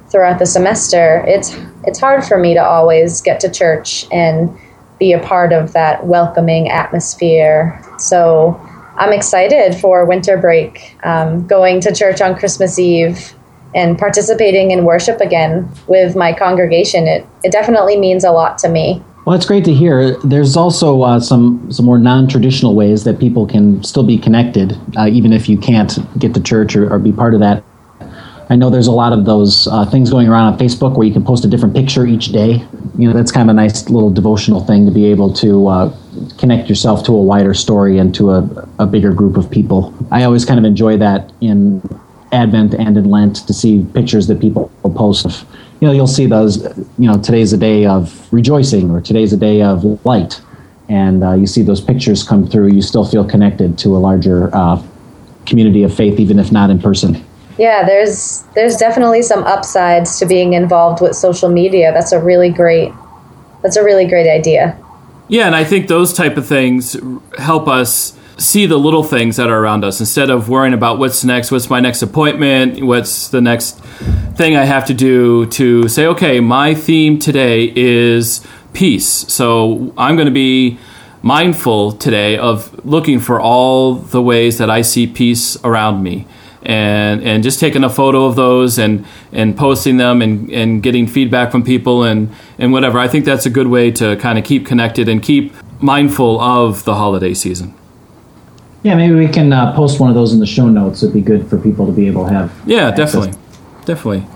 throughout 0.09 0.39
the 0.39 0.45
semester, 0.45 1.23
it's 1.27 1.55
it's 1.85 1.99
hard 1.99 2.23
for 2.23 2.37
me 2.37 2.53
to 2.53 2.63
always 2.63 3.21
get 3.21 3.39
to 3.41 3.49
church 3.49 4.05
and 4.11 4.55
be 4.99 5.13
a 5.13 5.19
part 5.19 5.53
of 5.53 5.73
that 5.73 6.05
welcoming 6.05 6.69
atmosphere. 6.69 7.81
So 7.97 8.59
I'm 8.97 9.13
excited 9.13 9.75
for 9.79 10.05
winter 10.05 10.37
break, 10.37 10.97
um, 11.03 11.47
going 11.47 11.79
to 11.81 11.95
church 11.95 12.19
on 12.21 12.35
Christmas 12.35 12.77
Eve 12.77 13.33
and 13.73 13.97
participating 13.97 14.71
in 14.71 14.83
worship 14.83 15.21
again 15.21 15.71
with 15.87 16.15
my 16.15 16.33
congregation. 16.33 17.07
It, 17.07 17.25
it 17.43 17.51
definitely 17.51 17.97
means 17.97 18.23
a 18.25 18.31
lot 18.31 18.57
to 18.59 18.69
me. 18.69 19.01
Well, 19.29 19.37
it's 19.37 19.45
great 19.45 19.63
to 19.65 19.73
hear. 19.75 20.17
There's 20.21 20.57
also 20.57 21.03
uh, 21.03 21.19
some 21.19 21.71
some 21.71 21.85
more 21.85 21.99
non-traditional 21.99 22.73
ways 22.73 23.03
that 23.03 23.19
people 23.19 23.45
can 23.45 23.83
still 23.83 24.01
be 24.01 24.17
connected, 24.17 24.75
uh, 24.97 25.05
even 25.05 25.33
if 25.33 25.47
you 25.47 25.55
can't 25.55 25.99
get 26.17 26.33
to 26.33 26.41
church 26.41 26.75
or, 26.75 26.91
or 26.91 26.97
be 26.97 27.11
part 27.11 27.35
of 27.35 27.39
that. 27.41 27.63
I 28.49 28.55
know 28.55 28.71
there's 28.71 28.87
a 28.87 28.91
lot 28.91 29.13
of 29.13 29.25
those 29.25 29.67
uh, 29.67 29.85
things 29.85 30.09
going 30.09 30.27
around 30.27 30.53
on 30.53 30.57
Facebook 30.57 30.97
where 30.97 31.05
you 31.05 31.13
can 31.13 31.23
post 31.23 31.45
a 31.45 31.47
different 31.47 31.75
picture 31.75 32.07
each 32.07 32.29
day. 32.29 32.65
You 32.97 33.07
know, 33.07 33.13
that's 33.13 33.31
kind 33.31 33.47
of 33.47 33.53
a 33.53 33.55
nice 33.55 33.87
little 33.87 34.09
devotional 34.09 34.65
thing 34.65 34.87
to 34.87 34.91
be 34.91 35.05
able 35.05 35.31
to 35.33 35.67
uh, 35.67 35.97
connect 36.39 36.67
yourself 36.67 37.03
to 37.03 37.11
a 37.11 37.21
wider 37.21 37.53
story 37.53 37.99
and 37.99 38.15
to 38.15 38.31
a, 38.31 38.67
a 38.79 38.87
bigger 38.87 39.13
group 39.13 39.37
of 39.37 39.51
people. 39.51 39.93
I 40.09 40.23
always 40.23 40.43
kind 40.43 40.57
of 40.57 40.65
enjoy 40.65 40.97
that 40.97 41.31
in 41.39 41.83
Advent 42.31 42.73
and 42.73 42.97
in 42.97 43.05
Lent 43.05 43.45
to 43.45 43.53
see 43.53 43.85
pictures 43.93 44.25
that 44.25 44.39
people 44.41 44.71
post. 44.81 45.27
Of, 45.27 45.45
you 45.79 45.87
know, 45.87 45.93
you'll 45.93 46.07
see 46.07 46.25
those. 46.25 46.63
You 46.97 47.09
know, 47.09 47.17
today's 47.17 47.53
a 47.53 47.57
day 47.57 47.85
of 47.85 48.31
rejoicing, 48.33 48.91
or 48.91 49.01
today's 49.01 49.33
a 49.33 49.37
day 49.37 49.61
of 49.61 49.83
light, 50.05 50.41
and 50.89 51.23
uh, 51.23 51.33
you 51.33 51.47
see 51.47 51.61
those 51.61 51.81
pictures 51.81 52.23
come 52.23 52.47
through. 52.47 52.73
You 52.73 52.81
still 52.81 53.05
feel 53.05 53.25
connected 53.25 53.77
to 53.79 53.95
a 53.95 53.99
larger 53.99 54.53
uh, 54.53 54.83
community 55.45 55.83
of 55.83 55.93
faith, 55.93 56.19
even 56.19 56.39
if 56.39 56.51
not 56.51 56.69
in 56.69 56.79
person. 56.79 57.23
Yeah, 57.57 57.85
there's 57.85 58.43
there's 58.55 58.75
definitely 58.75 59.21
some 59.21 59.43
upsides 59.43 60.19
to 60.19 60.25
being 60.25 60.53
involved 60.53 61.01
with 61.01 61.15
social 61.15 61.49
media. 61.49 61.91
That's 61.93 62.11
a 62.11 62.19
really 62.19 62.49
great 62.49 62.91
that's 63.61 63.75
a 63.77 63.83
really 63.83 64.05
great 64.05 64.29
idea. 64.29 64.77
Yeah, 65.27 65.45
and 65.45 65.55
I 65.55 65.63
think 65.63 65.87
those 65.87 66.13
type 66.13 66.37
of 66.37 66.47
things 66.47 66.97
help 67.37 67.67
us 67.67 68.17
see 68.39 68.65
the 68.65 68.77
little 68.77 69.03
things 69.03 69.35
that 69.35 69.49
are 69.49 69.59
around 69.59 69.83
us 69.83 69.99
instead 69.99 70.29
of 70.29 70.49
worrying 70.49 70.73
about 70.73 70.97
what's 70.97 71.23
next, 71.23 71.51
what's 71.51 71.69
my 71.69 71.79
next 71.79 72.01
appointment, 72.01 72.83
what's 72.83 73.27
the 73.27 73.41
next 73.41 73.79
thing 74.35 74.55
I 74.55 74.63
have 74.63 74.85
to 74.85 74.93
do 74.93 75.45
to 75.47 75.87
say, 75.89 76.07
okay, 76.07 76.39
my 76.39 76.73
theme 76.73 77.19
today 77.19 77.71
is 77.75 78.45
peace. 78.73 79.05
So 79.05 79.93
I'm 79.97 80.15
going 80.15 80.27
to 80.27 80.31
be 80.31 80.79
mindful 81.21 81.91
today 81.91 82.37
of 82.37 82.85
looking 82.85 83.19
for 83.19 83.41
all 83.41 83.95
the 83.95 84.21
ways 84.21 84.57
that 84.57 84.69
I 84.69 84.81
see 84.81 85.05
peace 85.05 85.61
around 85.63 86.01
me. 86.01 86.25
And, 86.61 87.23
and 87.23 87.41
just 87.41 87.61
taking 87.61 87.85
a 87.85 87.89
photo 87.89 88.25
of 88.25 88.35
those 88.35 88.77
and, 88.77 89.05
and 89.31 89.57
posting 89.57 89.95
them 89.95 90.21
and, 90.21 90.51
and 90.51 90.83
getting 90.83 91.07
feedback 91.07 91.51
from 91.51 91.63
people 91.63 92.03
and, 92.03 92.35
and 92.57 92.73
whatever. 92.73 92.99
I 92.99 93.07
think 93.07 93.23
that's 93.23 93.45
a 93.45 93.49
good 93.49 93.67
way 93.67 93.91
to 93.91 94.17
kind 94.17 94.37
of 94.37 94.43
keep 94.43 94.65
connected 94.65 95.07
and 95.07 95.23
keep 95.23 95.53
mindful 95.81 96.39
of 96.41 96.83
the 96.83 96.95
holiday 96.95 97.33
season. 97.33 97.78
Yeah, 98.83 98.95
maybe 98.95 99.13
we 99.13 99.27
can 99.27 99.51
uh, 99.51 99.75
post 99.75 99.99
one 99.99 100.09
of 100.09 100.15
those 100.15 100.33
in 100.33 100.39
the 100.39 100.45
show 100.45 100.67
notes. 100.67 101.03
It'd 101.03 101.13
be 101.13 101.21
good 101.21 101.47
for 101.49 101.57
people 101.57 101.85
to 101.85 101.91
be 101.91 102.07
able 102.07 102.25
to 102.27 102.33
have. 102.33 102.51
Yeah, 102.65 102.89
access. 102.89 103.13
definitely, 103.13 103.41
definitely. 103.85 104.27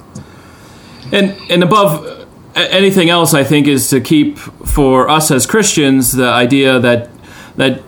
And 1.11 1.35
and 1.49 1.63
above 1.63 2.27
anything 2.55 3.09
else, 3.09 3.33
I 3.33 3.43
think 3.43 3.67
is 3.67 3.89
to 3.89 4.01
keep 4.01 4.37
for 4.37 5.07
us 5.09 5.31
as 5.31 5.45
Christians 5.45 6.11
the 6.11 6.27
idea 6.27 6.79
that 6.79 7.09
that 7.55 7.79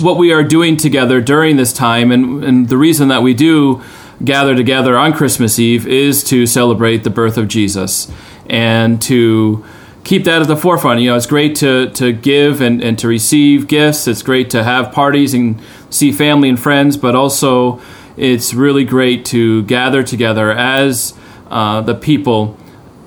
what 0.00 0.16
we 0.16 0.32
are 0.32 0.42
doing 0.42 0.76
together 0.76 1.20
during 1.20 1.56
this 1.56 1.72
time, 1.72 2.10
and 2.10 2.42
and 2.42 2.68
the 2.68 2.76
reason 2.76 3.08
that 3.08 3.22
we 3.22 3.34
do 3.34 3.80
gather 4.24 4.54
together 4.54 4.96
on 4.96 5.12
Christmas 5.12 5.58
Eve 5.58 5.86
is 5.86 6.24
to 6.24 6.46
celebrate 6.46 7.04
the 7.04 7.10
birth 7.10 7.36
of 7.38 7.48
Jesus. 7.48 8.10
and 8.48 9.02
to 9.02 9.64
keep 10.06 10.22
that 10.24 10.40
at 10.40 10.46
the 10.46 10.56
forefront. 10.56 11.00
You 11.00 11.10
know, 11.10 11.16
it's 11.16 11.26
great 11.26 11.56
to, 11.56 11.90
to 11.90 12.12
give 12.12 12.60
and, 12.60 12.82
and 12.82 12.98
to 13.00 13.08
receive 13.08 13.66
gifts. 13.66 14.06
It's 14.06 14.22
great 14.22 14.48
to 14.50 14.62
have 14.62 14.92
parties 14.92 15.34
and 15.34 15.60
see 15.90 16.12
family 16.12 16.48
and 16.48 16.58
friends, 16.58 16.96
but 16.96 17.16
also 17.16 17.80
it's 18.16 18.54
really 18.54 18.84
great 18.84 19.26
to 19.26 19.64
gather 19.64 20.02
together 20.04 20.52
as 20.52 21.12
uh, 21.48 21.80
the 21.80 21.94
people 21.94 22.56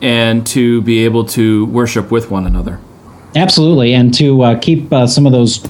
and 0.02 0.46
to 0.48 0.82
be 0.82 1.06
able 1.06 1.26
to 1.26 1.66
worship 1.68 2.12
with 2.12 2.30
one 2.30 2.46
another. 2.46 2.80
Absolutely, 3.36 3.94
and 3.94 4.14
to 4.16 4.42
uh, 4.42 4.60
keep 4.60 4.92
uh, 4.92 5.08
some 5.08 5.26
of 5.26 5.32
those 5.32 5.66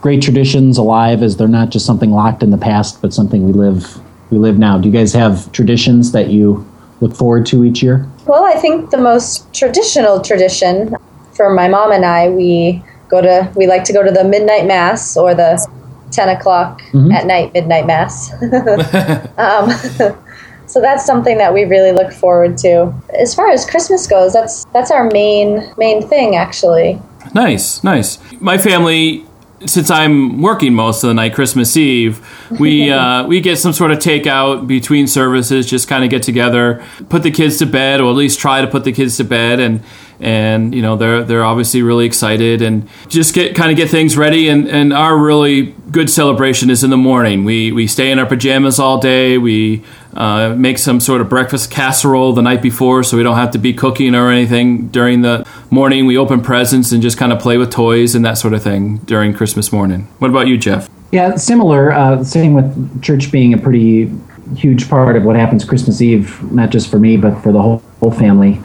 great 0.00 0.22
traditions 0.22 0.78
alive, 0.78 1.22
as 1.22 1.36
they're 1.36 1.48
not 1.48 1.70
just 1.70 1.84
something 1.84 2.10
locked 2.10 2.42
in 2.42 2.50
the 2.50 2.58
past, 2.58 3.02
but 3.02 3.12
something 3.12 3.46
we 3.46 3.52
live 3.52 4.00
we 4.30 4.38
live 4.38 4.58
now. 4.58 4.78
Do 4.78 4.88
you 4.88 4.94
guys 4.94 5.12
have 5.12 5.52
traditions 5.52 6.12
that 6.12 6.30
you 6.30 6.66
look 7.00 7.14
forward 7.14 7.46
to 7.46 7.64
each 7.64 7.82
year? 7.82 8.08
Well, 8.26 8.44
I 8.44 8.54
think 8.54 8.90
the 8.90 8.98
most 8.98 9.52
traditional 9.54 10.20
tradition 10.20 10.96
for 11.32 11.50
my 11.54 11.68
mom 11.68 11.92
and 11.92 12.04
I, 12.04 12.28
we 12.28 12.82
go 13.08 13.20
to 13.20 13.52
we 13.54 13.66
like 13.66 13.84
to 13.84 13.92
go 13.92 14.02
to 14.02 14.10
the 14.10 14.24
midnight 14.24 14.66
mass 14.66 15.16
or 15.16 15.34
the 15.34 15.64
ten 16.10 16.28
o'clock 16.28 16.80
mm-hmm. 16.92 17.12
at 17.12 17.26
night 17.26 17.52
midnight 17.52 17.86
mass. 17.86 18.32
um, 19.38 19.70
so 20.66 20.80
that's 20.80 21.04
something 21.04 21.38
that 21.38 21.52
we 21.52 21.64
really 21.64 21.92
look 21.92 22.12
forward 22.12 22.56
to. 22.58 22.92
As 23.18 23.34
far 23.34 23.50
as 23.50 23.64
Christmas 23.64 24.06
goes, 24.06 24.32
that's 24.32 24.64
that's 24.66 24.90
our 24.90 25.08
main 25.10 25.72
main 25.76 26.06
thing 26.06 26.36
actually. 26.36 27.00
Nice, 27.34 27.84
nice. 27.84 28.18
My 28.40 28.56
family 28.56 29.25
since 29.64 29.90
I'm 29.90 30.42
working 30.42 30.74
most 30.74 31.02
of 31.02 31.08
the 31.08 31.14
night, 31.14 31.34
Christmas 31.34 31.76
Eve, 31.76 32.26
we 32.58 32.90
uh, 32.90 33.26
we 33.26 33.40
get 33.40 33.58
some 33.58 33.72
sort 33.72 33.90
of 33.90 33.98
takeout 33.98 34.66
between 34.66 35.06
services, 35.06 35.66
just 35.68 35.88
kind 35.88 36.04
of 36.04 36.10
get 36.10 36.22
together, 36.22 36.84
put 37.08 37.22
the 37.22 37.30
kids 37.30 37.58
to 37.58 37.66
bed, 37.66 38.00
or 38.00 38.10
at 38.10 38.16
least 38.16 38.38
try 38.38 38.60
to 38.60 38.66
put 38.66 38.84
the 38.84 38.92
kids 38.92 39.16
to 39.16 39.24
bed, 39.24 39.60
and 39.60 39.82
and 40.20 40.74
you 40.74 40.82
know 40.82 40.96
they're 40.96 41.22
they're 41.22 41.44
obviously 41.44 41.82
really 41.82 42.06
excited 42.06 42.62
and 42.62 42.88
just 43.08 43.34
get 43.34 43.54
kind 43.54 43.70
of 43.70 43.76
get 43.76 43.90
things 43.90 44.16
ready 44.16 44.48
and 44.48 44.66
and 44.68 44.92
our 44.92 45.16
really 45.16 45.74
good 45.90 46.08
celebration 46.08 46.70
is 46.70 46.82
in 46.82 46.90
the 46.90 46.96
morning. 46.96 47.44
We 47.44 47.72
we 47.72 47.86
stay 47.86 48.10
in 48.10 48.18
our 48.18 48.26
pajamas 48.26 48.78
all 48.78 48.98
day 48.98 49.36
we 49.36 49.84
uh, 50.14 50.54
make 50.56 50.78
some 50.78 51.00
sort 51.00 51.20
of 51.20 51.28
breakfast 51.28 51.70
casserole 51.70 52.32
the 52.32 52.42
night 52.42 52.62
before 52.62 53.02
so 53.02 53.16
we 53.16 53.22
don't 53.22 53.36
have 53.36 53.50
to 53.50 53.58
be 53.58 53.74
cooking 53.74 54.14
or 54.14 54.30
anything 54.30 54.88
during 54.88 55.20
the 55.20 55.46
morning 55.70 56.06
we 56.06 56.16
open 56.16 56.40
presents 56.40 56.92
and 56.92 57.02
just 57.02 57.18
kind 57.18 57.32
of 57.32 57.40
play 57.40 57.58
with 57.58 57.70
toys 57.70 58.14
and 58.14 58.24
that 58.24 58.34
sort 58.34 58.54
of 58.54 58.62
thing 58.62 58.98
during 58.98 59.32
christmas 59.32 59.72
morning 59.72 60.02
what 60.18 60.30
about 60.30 60.46
you 60.46 60.56
jeff 60.56 60.88
yeah 61.12 61.34
similar 61.36 61.92
uh, 61.92 62.22
same 62.22 62.54
with 62.54 63.02
church 63.02 63.30
being 63.32 63.52
a 63.52 63.58
pretty 63.58 64.12
huge 64.54 64.88
part 64.88 65.16
of 65.16 65.24
what 65.24 65.36
happens 65.36 65.64
christmas 65.64 66.00
eve 66.00 66.40
not 66.52 66.70
just 66.70 66.90
for 66.90 66.98
me 66.98 67.16
but 67.16 67.36
for 67.42 67.52
the 67.52 67.60
whole, 67.60 67.82
whole 68.00 68.12
family 68.12 68.60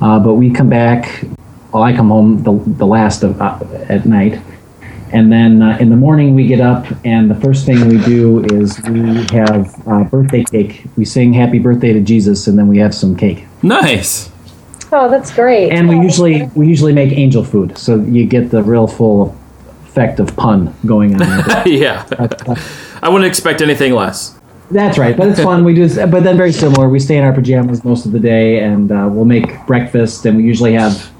uh, 0.00 0.18
but 0.18 0.34
we 0.34 0.50
come 0.50 0.68
back. 0.68 1.24
Well, 1.72 1.82
I 1.82 1.94
come 1.94 2.08
home 2.08 2.42
the, 2.42 2.52
the 2.76 2.86
last 2.86 3.22
of 3.22 3.40
uh, 3.40 3.58
at 3.88 4.06
night, 4.06 4.40
and 5.12 5.32
then 5.32 5.62
uh, 5.62 5.78
in 5.80 5.88
the 5.88 5.96
morning 5.96 6.34
we 6.34 6.46
get 6.46 6.60
up, 6.60 6.86
and 7.04 7.30
the 7.30 7.34
first 7.36 7.66
thing 7.66 7.88
we 7.88 7.98
do 8.04 8.44
is 8.44 8.80
we 8.82 9.26
have 9.36 9.88
uh, 9.88 10.04
birthday 10.04 10.44
cake. 10.44 10.84
We 10.96 11.04
sing 11.04 11.32
"Happy 11.32 11.58
Birthday 11.58 11.92
to 11.92 12.00
Jesus," 12.00 12.46
and 12.46 12.58
then 12.58 12.68
we 12.68 12.78
have 12.78 12.94
some 12.94 13.16
cake. 13.16 13.46
Nice. 13.62 14.30
Oh, 14.96 15.10
that's 15.10 15.34
great. 15.34 15.72
And 15.72 15.88
we 15.88 15.96
usually 15.96 16.48
we 16.54 16.68
usually 16.68 16.92
make 16.92 17.10
angel 17.10 17.42
food, 17.42 17.76
so 17.76 17.96
you 17.96 18.26
get 18.26 18.52
the 18.52 18.62
real 18.62 18.86
full 18.86 19.36
effect 19.82 20.20
of 20.20 20.36
pun 20.36 20.72
going 20.86 21.20
on. 21.20 21.28
yeah, 21.66 22.06
I 23.02 23.08
wouldn't 23.08 23.28
expect 23.28 23.60
anything 23.60 23.92
less. 23.92 24.38
That's 24.70 24.96
right, 24.96 25.16
but 25.16 25.26
it's 25.26 25.40
fun. 25.42 25.64
We 25.64 25.74
do, 25.74 25.88
but 26.06 26.22
then 26.22 26.36
very 26.36 26.52
similar. 26.52 26.88
We 26.88 27.00
stay 27.00 27.18
in 27.18 27.24
our 27.24 27.32
pajamas 27.32 27.84
most 27.84 28.06
of 28.06 28.12
the 28.12 28.20
day, 28.20 28.60
and 28.60 28.92
uh, 28.92 29.08
we'll 29.10 29.24
make 29.24 29.66
breakfast, 29.66 30.26
and 30.26 30.36
we 30.36 30.44
usually 30.44 30.74
have 30.74 31.12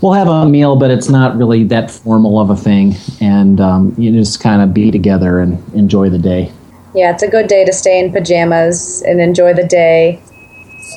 we'll 0.00 0.14
have 0.14 0.28
a 0.28 0.48
meal, 0.48 0.76
but 0.76 0.90
it's 0.90 1.10
not 1.10 1.36
really 1.36 1.64
that 1.64 1.90
formal 1.90 2.40
of 2.40 2.48
a 2.48 2.56
thing, 2.56 2.94
and 3.20 3.60
um, 3.60 3.94
you 3.98 4.10
just 4.10 4.40
kind 4.40 4.62
of 4.62 4.72
be 4.72 4.90
together 4.90 5.38
and 5.38 5.62
enjoy 5.74 6.08
the 6.08 6.18
day. 6.18 6.50
Yeah, 6.94 7.12
it's 7.12 7.22
a 7.22 7.28
good 7.28 7.46
day 7.46 7.66
to 7.66 7.74
stay 7.74 8.00
in 8.00 8.10
pajamas 8.10 9.02
and 9.02 9.20
enjoy 9.20 9.52
the 9.52 9.66
day. 9.66 10.22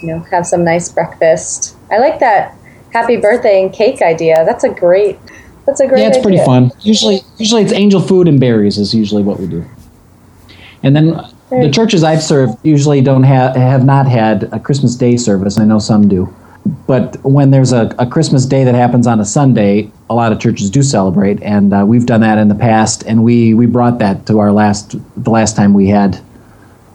You 0.02 0.10
know, 0.10 0.20
have 0.32 0.46
some 0.46 0.64
nice 0.64 0.90
breakfast. 0.90 1.76
I 1.92 1.98
like 1.98 2.20
that 2.20 2.58
happy 2.96 3.18
birthday 3.18 3.62
and 3.62 3.74
cake 3.74 4.02
idea. 4.02 4.44
That's 4.46 4.64
a 4.64 4.70
great. 4.70 5.20
That's 5.66 5.82
a 5.82 5.88
great. 5.88 6.02
Yeah, 6.02 6.08
it's 6.08 6.18
idea. 6.18 6.24
pretty 6.24 6.46
fun. 6.46 6.72
Usually, 6.82 7.20
usually 7.38 7.62
it's 7.62 7.74
angel 7.74 8.02
food 8.02 8.28
and 8.28 8.40
berries 8.40 8.78
is 8.78 8.94
usually 8.94 9.24
what 9.24 9.40
we 9.40 9.48
do. 9.48 9.66
And 10.84 10.96
then 10.96 11.20
the 11.50 11.72
churches 11.72 12.04
I've 12.04 12.22
served 12.24 12.58
usually 12.64 13.02
don't 13.02 13.24
have 13.24 13.56
have 13.56 13.84
not 13.84 14.08
had 14.08 14.44
a 14.52 14.60
Christmas 14.60 14.96
Day 14.96 15.18
service. 15.18 15.58
I 15.58 15.66
know 15.66 15.80
some 15.80 16.08
do, 16.08 16.34
but 16.88 17.18
when 17.24 17.52
there's 17.52 17.74
a, 17.74 17.94
a 17.98 18.06
Christmas 18.06 18.46
Day 18.46 18.64
that 18.64 18.76
happens 18.76 19.08
on 19.08 19.20
a 19.20 19.26
Sunday, 19.26 19.92
a 20.10 20.16
lot 20.16 20.32
of 20.32 20.40
churches 20.40 20.70
do 20.70 20.84
celebrate, 20.84 21.42
and 21.42 21.74
uh, 21.74 21.84
we've 21.88 22.06
done 22.06 22.22
that 22.22 22.38
in 22.38 22.48
the 22.48 22.56
past. 22.56 23.04
And 23.08 23.24
we 23.24 23.54
we 23.54 23.66
brought 23.66 24.00
that 24.00 24.26
to 24.28 24.40
our 24.40 24.52
last 24.52 24.96
the 25.22 25.32
last 25.32 25.56
time 25.56 25.74
we 25.74 25.88
had 25.88 26.22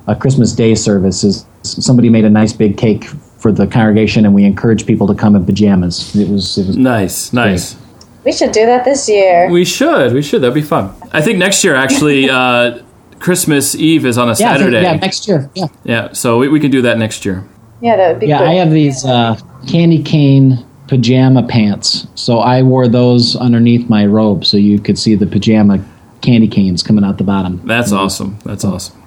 a 0.06 0.14
Christmas 0.14 0.52
Day 0.52 0.74
service. 0.76 1.24
Is 1.24 1.44
somebody 1.62 2.08
made 2.08 2.24
a 2.24 2.30
nice 2.30 2.52
big 2.52 2.76
cake 2.76 3.04
for 3.38 3.52
the 3.52 3.66
congregation, 3.66 4.24
and 4.24 4.34
we 4.34 4.44
encouraged 4.44 4.86
people 4.86 5.06
to 5.06 5.14
come 5.14 5.34
in 5.36 5.44
pajamas. 5.44 6.14
It 6.14 6.28
was 6.28 6.58
it 6.58 6.66
was 6.66 6.76
nice, 6.76 7.32
nice. 7.32 7.76
We 8.24 8.32
should 8.32 8.52
do 8.52 8.66
that 8.66 8.84
this 8.84 9.08
year. 9.08 9.48
We 9.50 9.64
should. 9.64 10.12
We 10.12 10.22
should. 10.22 10.42
That'd 10.42 10.54
be 10.54 10.62
fun. 10.62 10.94
I 11.12 11.22
think 11.22 11.38
next 11.38 11.64
year, 11.64 11.74
actually, 11.74 12.28
uh, 12.30 12.82
Christmas 13.18 13.74
Eve 13.74 14.04
is 14.04 14.18
on 14.18 14.28
a 14.28 14.32
yeah, 14.32 14.34
Saturday. 14.34 14.82
yeah, 14.82 14.94
next 14.96 15.26
year. 15.26 15.50
Yeah. 15.54 15.66
Yeah, 15.84 16.12
so 16.12 16.38
we, 16.38 16.48
we 16.48 16.60
can 16.60 16.70
do 16.70 16.82
that 16.82 16.98
next 16.98 17.24
year. 17.24 17.44
Yeah, 17.80 17.96
that 17.96 18.12
would 18.12 18.20
be 18.20 18.26
Yeah, 18.26 18.38
cool. 18.38 18.48
I 18.48 18.54
have 18.54 18.70
these 18.70 19.04
uh, 19.04 19.38
candy 19.66 20.02
cane 20.02 20.66
pajama 20.88 21.46
pants. 21.46 22.06
So 22.14 22.40
I 22.40 22.62
wore 22.62 22.88
those 22.88 23.36
underneath 23.36 23.88
my 23.88 24.04
robe 24.04 24.44
so 24.44 24.56
you 24.56 24.78
could 24.80 24.98
see 24.98 25.14
the 25.14 25.26
pajama 25.26 25.82
candy 26.20 26.48
canes 26.48 26.82
coming 26.82 27.04
out 27.04 27.16
the 27.16 27.24
bottom. 27.24 27.60
That's 27.64 27.92
awesome. 27.92 28.38
That's 28.44 28.64
awesome. 28.64 28.99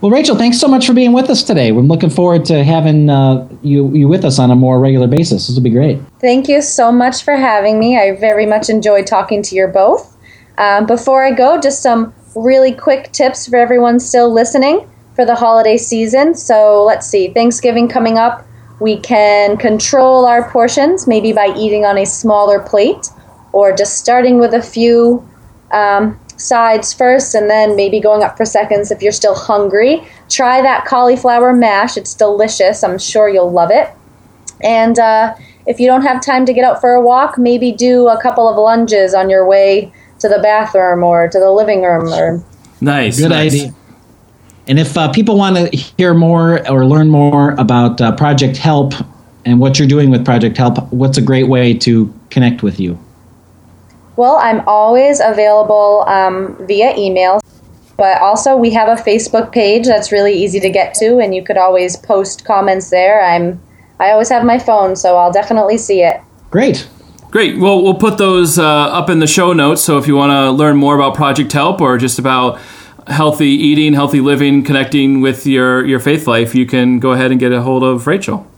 Well, 0.00 0.12
Rachel, 0.12 0.36
thanks 0.36 0.60
so 0.60 0.68
much 0.68 0.86
for 0.86 0.92
being 0.92 1.12
with 1.12 1.28
us 1.28 1.42
today. 1.42 1.72
We're 1.72 1.82
looking 1.82 2.10
forward 2.10 2.44
to 2.46 2.62
having 2.62 3.10
uh, 3.10 3.48
you 3.62 3.92
you 3.92 4.06
with 4.06 4.24
us 4.24 4.38
on 4.38 4.52
a 4.52 4.54
more 4.54 4.78
regular 4.78 5.08
basis. 5.08 5.48
This 5.48 5.56
will 5.56 5.62
be 5.64 5.70
great. 5.70 5.98
Thank 6.20 6.46
you 6.46 6.62
so 6.62 6.92
much 6.92 7.24
for 7.24 7.34
having 7.34 7.80
me. 7.80 7.98
I 7.98 8.14
very 8.14 8.46
much 8.46 8.68
enjoyed 8.68 9.08
talking 9.08 9.42
to 9.42 9.56
you 9.56 9.66
both. 9.66 10.16
Um, 10.56 10.86
before 10.86 11.24
I 11.24 11.32
go, 11.32 11.60
just 11.60 11.82
some 11.82 12.14
really 12.36 12.72
quick 12.72 13.10
tips 13.10 13.48
for 13.48 13.56
everyone 13.56 13.98
still 13.98 14.32
listening 14.32 14.88
for 15.16 15.24
the 15.24 15.34
holiday 15.34 15.76
season. 15.76 16.34
So 16.36 16.84
let's 16.84 17.08
see, 17.08 17.32
Thanksgiving 17.34 17.88
coming 17.88 18.18
up. 18.18 18.46
We 18.78 19.00
can 19.00 19.56
control 19.56 20.26
our 20.26 20.48
portions, 20.48 21.08
maybe 21.08 21.32
by 21.32 21.52
eating 21.56 21.84
on 21.84 21.98
a 21.98 22.06
smaller 22.06 22.60
plate 22.60 23.10
or 23.50 23.74
just 23.74 23.98
starting 23.98 24.38
with 24.38 24.54
a 24.54 24.62
few 24.62 25.28
um, 25.72 26.20
sides 26.38 26.94
first 26.94 27.34
and 27.34 27.50
then 27.50 27.76
maybe 27.76 28.00
going 28.00 28.22
up 28.22 28.36
for 28.36 28.44
seconds 28.44 28.90
if 28.90 29.02
you're 29.02 29.12
still 29.12 29.34
hungry. 29.34 30.02
Try 30.28 30.62
that 30.62 30.84
cauliflower 30.86 31.52
mash, 31.52 31.96
it's 31.96 32.14
delicious. 32.14 32.82
I'm 32.82 32.98
sure 32.98 33.28
you'll 33.28 33.50
love 33.50 33.70
it. 33.70 33.90
And 34.62 34.98
uh, 34.98 35.34
if 35.66 35.78
you 35.78 35.86
don't 35.86 36.02
have 36.02 36.24
time 36.24 36.46
to 36.46 36.52
get 36.52 36.64
out 36.64 36.80
for 36.80 36.94
a 36.94 37.00
walk, 37.02 37.38
maybe 37.38 37.72
do 37.72 38.08
a 38.08 38.20
couple 38.20 38.48
of 38.48 38.56
lunges 38.56 39.14
on 39.14 39.28
your 39.28 39.46
way 39.46 39.92
to 40.20 40.28
the 40.28 40.38
bathroom 40.40 41.04
or 41.04 41.28
to 41.28 41.38
the 41.38 41.50
living 41.50 41.82
room 41.82 42.12
or 42.12 42.42
Nice. 42.80 43.18
Good 43.18 43.30
nice. 43.30 43.54
idea. 43.54 43.74
And 44.66 44.78
if 44.78 44.96
uh, 44.96 45.10
people 45.10 45.36
want 45.38 45.56
to 45.56 45.76
hear 45.76 46.14
more 46.14 46.68
or 46.70 46.84
learn 46.84 47.08
more 47.08 47.52
about 47.52 48.00
uh, 48.00 48.14
Project 48.14 48.56
Help 48.56 48.92
and 49.44 49.60
what 49.60 49.78
you're 49.78 49.88
doing 49.88 50.10
with 50.10 50.24
Project 50.24 50.56
Help, 50.56 50.92
what's 50.92 51.16
a 51.16 51.22
great 51.22 51.48
way 51.48 51.74
to 51.74 52.12
connect 52.30 52.62
with 52.62 52.78
you? 52.78 52.98
Well, 54.18 54.34
I'm 54.38 54.66
always 54.66 55.20
available 55.20 56.02
um, 56.08 56.56
via 56.66 56.92
email, 56.96 57.40
but 57.96 58.20
also 58.20 58.56
we 58.56 58.70
have 58.70 58.88
a 58.88 59.00
Facebook 59.00 59.52
page 59.52 59.86
that's 59.86 60.10
really 60.10 60.32
easy 60.32 60.58
to 60.58 60.68
get 60.68 60.92
to, 60.94 61.20
and 61.20 61.32
you 61.36 61.44
could 61.44 61.56
always 61.56 61.96
post 61.96 62.44
comments 62.44 62.90
there. 62.90 63.22
I'm 63.24 63.62
I 64.00 64.10
always 64.10 64.28
have 64.30 64.44
my 64.44 64.58
phone, 64.58 64.96
so 64.96 65.16
I'll 65.16 65.30
definitely 65.30 65.78
see 65.78 66.02
it. 66.02 66.20
Great. 66.50 66.88
Great. 67.30 67.58
Well, 67.58 67.80
we'll 67.80 67.94
put 67.94 68.18
those 68.18 68.58
uh, 68.58 68.66
up 68.66 69.08
in 69.08 69.20
the 69.20 69.28
show 69.28 69.52
notes. 69.52 69.82
So 69.82 69.98
if 69.98 70.08
you 70.08 70.16
want 70.16 70.32
to 70.32 70.50
learn 70.50 70.76
more 70.76 70.96
about 70.96 71.14
Project 71.14 71.52
Help 71.52 71.80
or 71.80 71.96
just 71.96 72.18
about 72.18 72.58
healthy 73.06 73.50
eating, 73.50 73.94
healthy 73.94 74.20
living, 74.20 74.64
connecting 74.64 75.20
with 75.20 75.46
your, 75.46 75.86
your 75.86 76.00
faith 76.00 76.26
life, 76.26 76.56
you 76.56 76.66
can 76.66 76.98
go 76.98 77.12
ahead 77.12 77.30
and 77.30 77.38
get 77.38 77.52
a 77.52 77.62
hold 77.62 77.84
of 77.84 78.08
Rachel. 78.08 78.50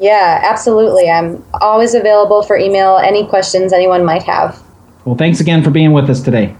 Yeah, 0.00 0.40
absolutely. 0.42 1.10
I'm 1.10 1.44
always 1.60 1.92
available 1.92 2.42
for 2.42 2.56
email, 2.56 2.96
any 2.96 3.26
questions 3.26 3.74
anyone 3.74 4.02
might 4.02 4.22
have. 4.22 4.62
Well, 5.04 5.16
thanks 5.16 5.40
again 5.40 5.62
for 5.62 5.70
being 5.70 5.92
with 5.92 6.10
us 6.10 6.20
today. 6.20 6.56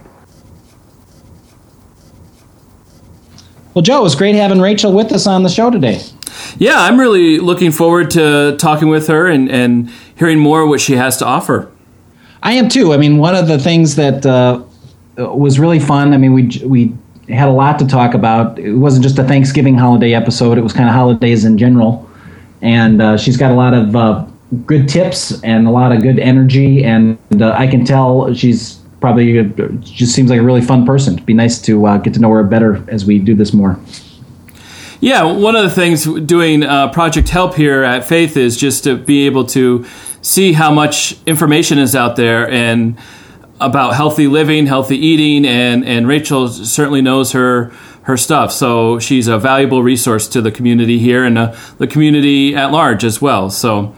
Well, 3.73 3.83
Joe, 3.83 3.99
it 3.99 4.03
was 4.03 4.15
great 4.15 4.35
having 4.35 4.59
Rachel 4.59 4.91
with 4.91 5.11
us 5.11 5.27
on 5.27 5.43
the 5.43 5.49
show 5.49 5.69
today. 5.69 6.01
Yeah, 6.57 6.75
I'm 6.77 6.99
really 6.99 7.39
looking 7.39 7.71
forward 7.71 8.11
to 8.11 8.57
talking 8.57 8.89
with 8.89 9.07
her 9.07 9.27
and, 9.27 9.49
and 9.49 9.89
hearing 10.15 10.39
more 10.39 10.67
what 10.67 10.81
she 10.81 10.93
has 10.93 11.17
to 11.17 11.25
offer. 11.25 11.71
I 12.41 12.53
am 12.53 12.69
too. 12.69 12.93
I 12.93 12.97
mean, 12.97 13.17
one 13.17 13.35
of 13.35 13.47
the 13.47 13.59
things 13.59 13.95
that 13.95 14.25
uh, 14.25 14.63
was 15.17 15.59
really 15.59 15.79
fun. 15.79 16.13
I 16.13 16.17
mean, 16.17 16.33
we 16.33 16.47
we 16.65 16.95
had 17.33 17.47
a 17.47 17.51
lot 17.51 17.79
to 17.79 17.87
talk 17.87 18.13
about. 18.13 18.57
It 18.57 18.73
wasn't 18.73 19.03
just 19.03 19.19
a 19.19 19.23
Thanksgiving 19.23 19.77
holiday 19.77 20.13
episode. 20.13 20.57
It 20.57 20.61
was 20.61 20.73
kind 20.73 20.89
of 20.89 20.95
holidays 20.95 21.45
in 21.45 21.57
general, 21.57 22.09
and 22.61 23.01
uh, 23.01 23.17
she's 23.17 23.37
got 23.37 23.51
a 23.51 23.55
lot 23.55 23.73
of 23.73 23.95
uh, 23.95 24.25
good 24.65 24.89
tips 24.89 25.41
and 25.43 25.67
a 25.67 25.71
lot 25.71 25.91
of 25.91 26.01
good 26.01 26.19
energy, 26.19 26.83
and 26.83 27.17
uh, 27.39 27.53
I 27.57 27.67
can 27.67 27.85
tell 27.85 28.33
she's 28.33 28.79
probably 28.99 29.43
just 29.79 30.13
seems 30.13 30.29
like 30.29 30.39
a 30.39 30.43
really 30.43 30.61
fun 30.61 30.85
person. 30.85 31.13
It'd 31.13 31.25
be 31.25 31.33
nice 31.33 31.61
to 31.63 31.85
uh, 31.85 31.97
get 31.97 32.13
to 32.15 32.19
know 32.19 32.31
her 32.31 32.43
better 32.43 32.83
as 32.89 33.05
we 33.05 33.19
do 33.19 33.35
this 33.35 33.53
more. 33.53 33.79
Yeah, 35.01 35.23
one 35.23 35.55
of 35.55 35.63
the 35.63 35.69
things 35.69 36.03
doing 36.03 36.63
uh, 36.63 36.91
Project 36.91 37.29
Help 37.29 37.55
here 37.55 37.83
at 37.83 38.05
Faith 38.05 38.35
is 38.35 38.57
just 38.57 38.83
to 38.83 38.97
be 38.97 39.25
able 39.27 39.45
to 39.45 39.85
see 40.21 40.51
how 40.51 40.73
much 40.73 41.15
information 41.25 41.79
is 41.79 41.95
out 41.95 42.17
there 42.17 42.49
and 42.49 42.97
about 43.61 43.95
healthy 43.95 44.27
living, 44.27 44.65
healthy 44.65 44.97
eating, 44.97 45.45
and 45.45 45.85
and 45.85 46.07
Rachel 46.07 46.49
certainly 46.49 47.01
knows 47.01 47.31
her 47.31 47.71
her 48.03 48.17
stuff. 48.17 48.51
So 48.51 48.99
she's 48.99 49.27
a 49.27 49.37
valuable 49.37 49.83
resource 49.83 50.27
to 50.29 50.41
the 50.41 50.51
community 50.51 50.99
here 50.99 51.23
and 51.23 51.37
uh, 51.37 51.55
the 51.77 51.87
community 51.87 52.55
at 52.55 52.71
large 52.71 53.03
as 53.03 53.21
well. 53.21 53.49
So 53.49 53.95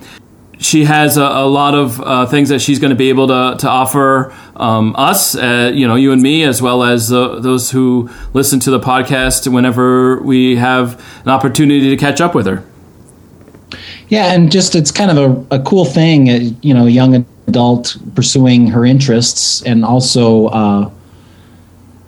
she 0.61 0.85
has 0.85 1.17
a, 1.17 1.23
a 1.23 1.47
lot 1.47 1.73
of 1.73 1.99
uh, 1.99 2.25
things 2.27 2.49
that 2.49 2.59
she's 2.59 2.79
going 2.79 2.91
to 2.91 2.95
be 2.95 3.09
able 3.09 3.27
to, 3.27 3.55
to 3.59 3.67
offer 3.67 4.33
um, 4.55 4.95
us, 4.95 5.35
uh, 5.35 5.71
you 5.73 5.87
know, 5.87 5.95
you 5.95 6.11
and 6.11 6.21
me, 6.21 6.43
as 6.43 6.61
well 6.61 6.83
as 6.83 7.11
uh, 7.11 7.39
those 7.39 7.71
who 7.71 8.09
listen 8.33 8.59
to 8.61 8.71
the 8.71 8.79
podcast 8.79 9.51
whenever 9.51 10.21
we 10.21 10.55
have 10.57 11.03
an 11.23 11.29
opportunity 11.29 11.89
to 11.89 11.97
catch 11.97 12.21
up 12.21 12.35
with 12.35 12.45
her. 12.45 12.63
Yeah, 14.07 14.33
and 14.33 14.51
just 14.51 14.75
it's 14.75 14.91
kind 14.91 15.17
of 15.17 15.47
a, 15.51 15.55
a 15.55 15.59
cool 15.63 15.85
thing, 15.85 16.29
uh, 16.29 16.39
you 16.61 16.73
know, 16.73 16.85
a 16.85 16.89
young 16.89 17.25
adult 17.47 17.97
pursuing 18.15 18.67
her 18.67 18.85
interests 18.85 19.63
and 19.63 19.83
also 19.83 20.47
uh, 20.47 20.91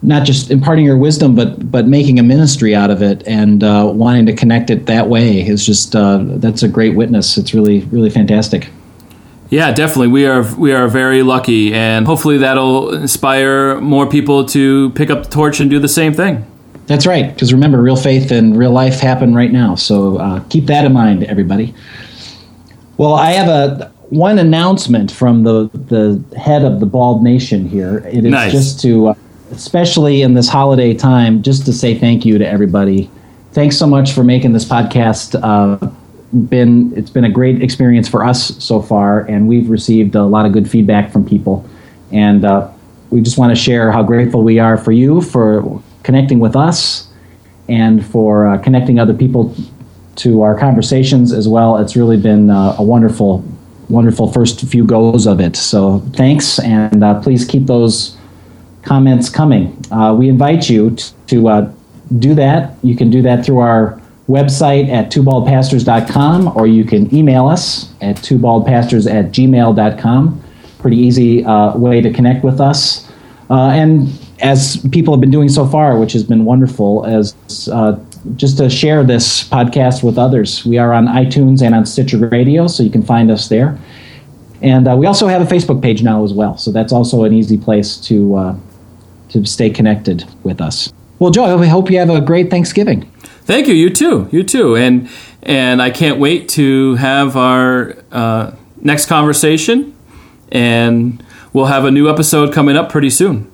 not 0.04 0.26
just 0.26 0.52
imparting 0.52 0.86
your 0.86 0.98
wisdom, 0.98 1.36
but 1.36 1.72
but 1.72 1.88
making 1.88 2.20
a 2.20 2.24
ministry 2.24 2.76
out 2.76 2.90
of 2.92 3.02
it 3.02 3.26
and 3.28 3.64
uh, 3.64 3.90
wanting 3.94 4.26
to 4.28 4.34
connect 4.34 4.70
it 4.70 4.86
that 4.86 5.08
way 5.08 5.42
is 5.42 5.66
just 5.66 5.96
uh, 5.96 6.20
that's 6.22 6.64
a 6.64 6.68
great 6.68 6.96
witness. 6.96 7.38
It's 7.38 7.54
really 7.54 7.82
really 7.86 8.10
fantastic. 8.10 8.70
Yeah, 9.50 9.72
definitely. 9.72 10.08
We 10.08 10.26
are 10.26 10.44
we 10.56 10.74
are 10.74 10.88
very 10.88 11.24
lucky, 11.24 11.74
and 11.74 12.06
hopefully 12.06 12.40
that'll 12.40 12.94
inspire 12.94 13.80
more 13.80 14.08
people 14.10 14.46
to 14.48 14.90
pick 14.92 15.10
up 15.10 15.24
the 15.26 15.30
torch 15.30 15.60
and 15.60 15.70
do 15.70 15.80
the 15.80 15.88
same 15.88 16.14
thing. 16.14 16.46
That's 16.88 17.06
right. 17.08 17.34
Because 17.34 17.54
remember, 17.54 17.82
real 17.82 17.96
faith 17.96 18.32
and 18.32 18.58
real 18.58 18.72
life 18.72 19.00
happen 19.00 19.34
right 19.34 19.52
now. 19.52 19.76
So 19.76 20.18
uh, 20.18 20.44
keep 20.50 20.66
that 20.66 20.86
in 20.86 20.92
mind, 20.94 21.24
everybody. 21.24 21.74
Well, 22.98 23.14
I 23.14 23.32
have 23.32 23.48
a 23.48 23.92
one 24.10 24.38
announcement 24.40 25.12
from 25.12 25.44
the 25.44 25.70
the 25.74 26.24
head 26.38 26.64
of 26.64 26.80
the 26.80 26.86
Bald 26.86 27.24
Nation 27.24 27.68
here. 27.68 28.00
It 28.08 28.26
is 28.26 28.32
Nice. 28.32 28.52
just 28.52 28.82
to, 28.82 29.08
uh, 29.10 29.14
especially 29.56 30.22
in 30.22 30.34
this 30.34 30.50
holiday 30.50 30.94
time, 30.94 31.42
just 31.42 31.66
to 31.66 31.74
say 31.74 31.98
thank 31.98 32.26
you 32.26 32.38
to 32.38 32.48
everybody. 32.48 33.10
Thanks 33.52 33.78
so 33.78 33.86
much 33.86 34.14
for 34.14 34.24
making 34.24 34.54
this 34.54 34.66
podcast. 34.66 35.40
Uh, 35.42 35.92
been 36.50 36.92
it's 36.98 37.12
been 37.12 37.26
a 37.26 37.30
great 37.30 37.62
experience 37.62 38.10
for 38.10 38.26
us 38.26 38.64
so 38.64 38.82
far, 38.82 39.22
and 39.22 39.48
we've 39.48 39.70
received 39.70 40.16
a 40.16 40.24
lot 40.24 40.46
of 40.46 40.52
good 40.52 40.70
feedback 40.70 41.12
from 41.12 41.24
people. 41.26 41.64
And 42.12 42.44
uh, 42.44 42.72
we 43.12 43.22
just 43.22 43.38
want 43.38 43.56
to 43.56 43.62
share 43.62 43.92
how 43.92 44.02
grateful 44.02 44.44
we 44.44 44.58
are 44.58 44.78
for 44.78 44.92
you 44.92 45.22
for 45.22 45.82
connecting 46.02 46.40
with 46.40 46.56
us 46.56 47.08
and 47.70 48.06
for 48.06 48.48
uh, 48.48 48.58
connecting 48.58 49.00
other 49.00 49.14
people 49.14 49.56
to 50.16 50.42
our 50.42 50.58
conversations 50.58 51.32
as 51.32 51.48
well. 51.48 51.78
It's 51.78 51.96
really 51.96 52.18
been 52.18 52.50
uh, 52.50 52.76
a 52.78 52.84
wonderful, 52.84 53.44
wonderful 53.90 54.32
first 54.32 54.62
few 54.62 54.84
goes 54.84 55.28
of 55.28 55.40
it. 55.40 55.56
So 55.56 56.00
thanks, 56.14 56.60
and 56.60 57.04
uh, 57.04 57.22
please 57.22 57.46
keep 57.46 57.68
those 57.68 58.18
comments 58.84 59.30
coming. 59.30 59.78
Uh, 59.92 60.16
we 60.18 60.30
invite 60.30 60.70
you 60.70 60.92
t- 60.92 61.06
to 61.28 61.48
uh, 61.48 61.74
do 62.20 62.36
that. 62.36 62.76
You 62.84 62.96
can 62.96 63.10
do 63.10 63.22
that 63.22 63.46
through 63.46 63.60
our 63.60 64.00
website 64.30 64.90
at 64.90 65.12
twobaldpastors.com 65.12 66.56
or 66.56 66.68
you 66.68 66.84
can 66.86 67.14
email 67.14 67.48
us 67.48 67.94
at 68.02 68.18
twobaldpastors 68.18 69.10
at 69.10 69.32
gmail.com. 69.32 70.44
Pretty 70.80 70.98
easy 70.98 71.44
uh, 71.46 71.78
way 71.78 72.02
to 72.02 72.12
connect 72.12 72.44
with 72.44 72.62
us. 72.62 73.10
Uh, 73.50 73.70
and 73.70 74.10
as 74.40 74.78
people 74.92 75.14
have 75.14 75.22
been 75.22 75.32
doing 75.32 75.50
so 75.50 75.66
far, 75.66 75.98
which 76.00 76.14
has 76.14 76.24
been 76.24 76.46
wonderful, 76.46 77.06
as 77.06 77.36
uh, 77.72 77.98
just 78.36 78.58
to 78.58 78.70
share 78.70 79.04
this 79.04 79.48
podcast 79.48 80.04
with 80.04 80.18
others. 80.18 80.66
We 80.66 80.78
are 80.78 80.94
on 80.94 81.08
iTunes 81.08 81.62
and 81.62 81.76
on 81.76 81.86
Stitcher 81.86 82.18
Radio, 82.18 82.68
so 82.68 82.84
you 82.84 82.90
can 82.90 83.04
find 83.04 83.30
us 83.30 83.50
there. 83.50 83.78
And 84.62 84.88
uh, 84.88 84.96
we 84.96 85.06
also 85.06 85.28
have 85.28 85.42
a 85.42 85.46
Facebook 85.46 85.82
page 85.82 86.04
now 86.04 86.24
as 86.24 86.34
well, 86.34 86.58
so 86.58 86.72
that's 86.72 86.94
also 86.94 87.24
an 87.26 87.34
easy 87.34 87.58
place 87.58 87.98
to 87.98 88.36
uh, 88.36 88.56
to 89.34 89.46
stay 89.46 89.70
connected 89.70 90.26
with 90.44 90.62
us. 90.62 90.94
Well, 91.20 91.32
Joe, 91.32 91.58
I 91.58 91.66
hope 91.66 91.90
you 91.90 92.00
have 92.00 92.10
a 92.10 92.22
great 92.22 92.50
Thanksgiving. 92.50 93.10
Thank 93.46 93.68
you. 93.68 93.74
You 93.74 93.90
too. 93.90 94.30
You 94.32 94.44
too. 94.44 94.76
And 94.76 95.10
and 95.42 95.82
I 95.82 95.90
can't 95.90 96.20
wait 96.20 96.50
to 96.50 96.96
have 96.96 97.36
our 97.36 97.98
uh, 98.12 98.56
next 98.82 99.08
conversation, 99.08 99.96
and 100.52 101.24
we'll 101.52 101.66
have 101.66 101.84
a 101.84 101.92
new 101.92 102.10
episode 102.10 102.54
coming 102.54 102.78
up 102.78 102.90
pretty 102.90 103.10
soon. 103.10 103.52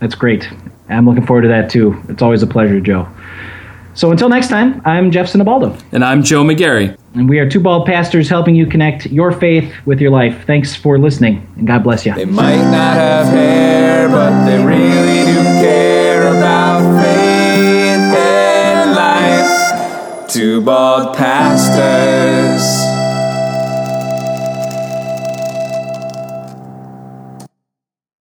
That's 0.00 0.14
great. 0.14 0.48
I'm 0.88 1.06
looking 1.06 1.26
forward 1.26 1.42
to 1.42 1.48
that 1.48 1.70
too. 1.70 2.00
It's 2.08 2.22
always 2.22 2.42
a 2.42 2.46
pleasure, 2.46 2.80
Joe. 2.80 3.08
So 3.94 4.10
until 4.10 4.28
next 4.28 4.48
time, 4.48 4.82
I'm 4.84 5.10
Jeff 5.12 5.32
Sinibaldo, 5.32 5.80
And 5.92 6.04
I'm 6.04 6.22
Joe 6.24 6.42
McGarry. 6.42 6.96
and 7.14 7.28
we 7.28 7.38
are 7.38 7.48
two 7.48 7.60
bald 7.60 7.86
pastors 7.86 8.28
helping 8.28 8.56
you 8.56 8.66
connect 8.66 9.06
your 9.06 9.30
faith 9.30 9.72
with 9.86 10.00
your 10.00 10.10
life. 10.10 10.44
Thanks 10.46 10.74
for 10.74 10.98
listening, 10.98 11.46
and 11.56 11.66
God 11.66 11.84
bless 11.84 12.04
you. 12.04 12.12
They 12.14 12.24
might 12.24 12.56
not 12.56 12.94
have 12.94 13.26
hair, 13.28 14.08
but 14.08 14.46
they 14.46 14.58
really 14.64 15.32
do 15.32 15.42
care 15.62 16.26
about 16.36 17.00
faith 17.00 18.16
and 18.18 18.90
life. 18.96 20.28
Two 20.28 20.60
bald 20.60 21.16
pastors. 21.16 22.83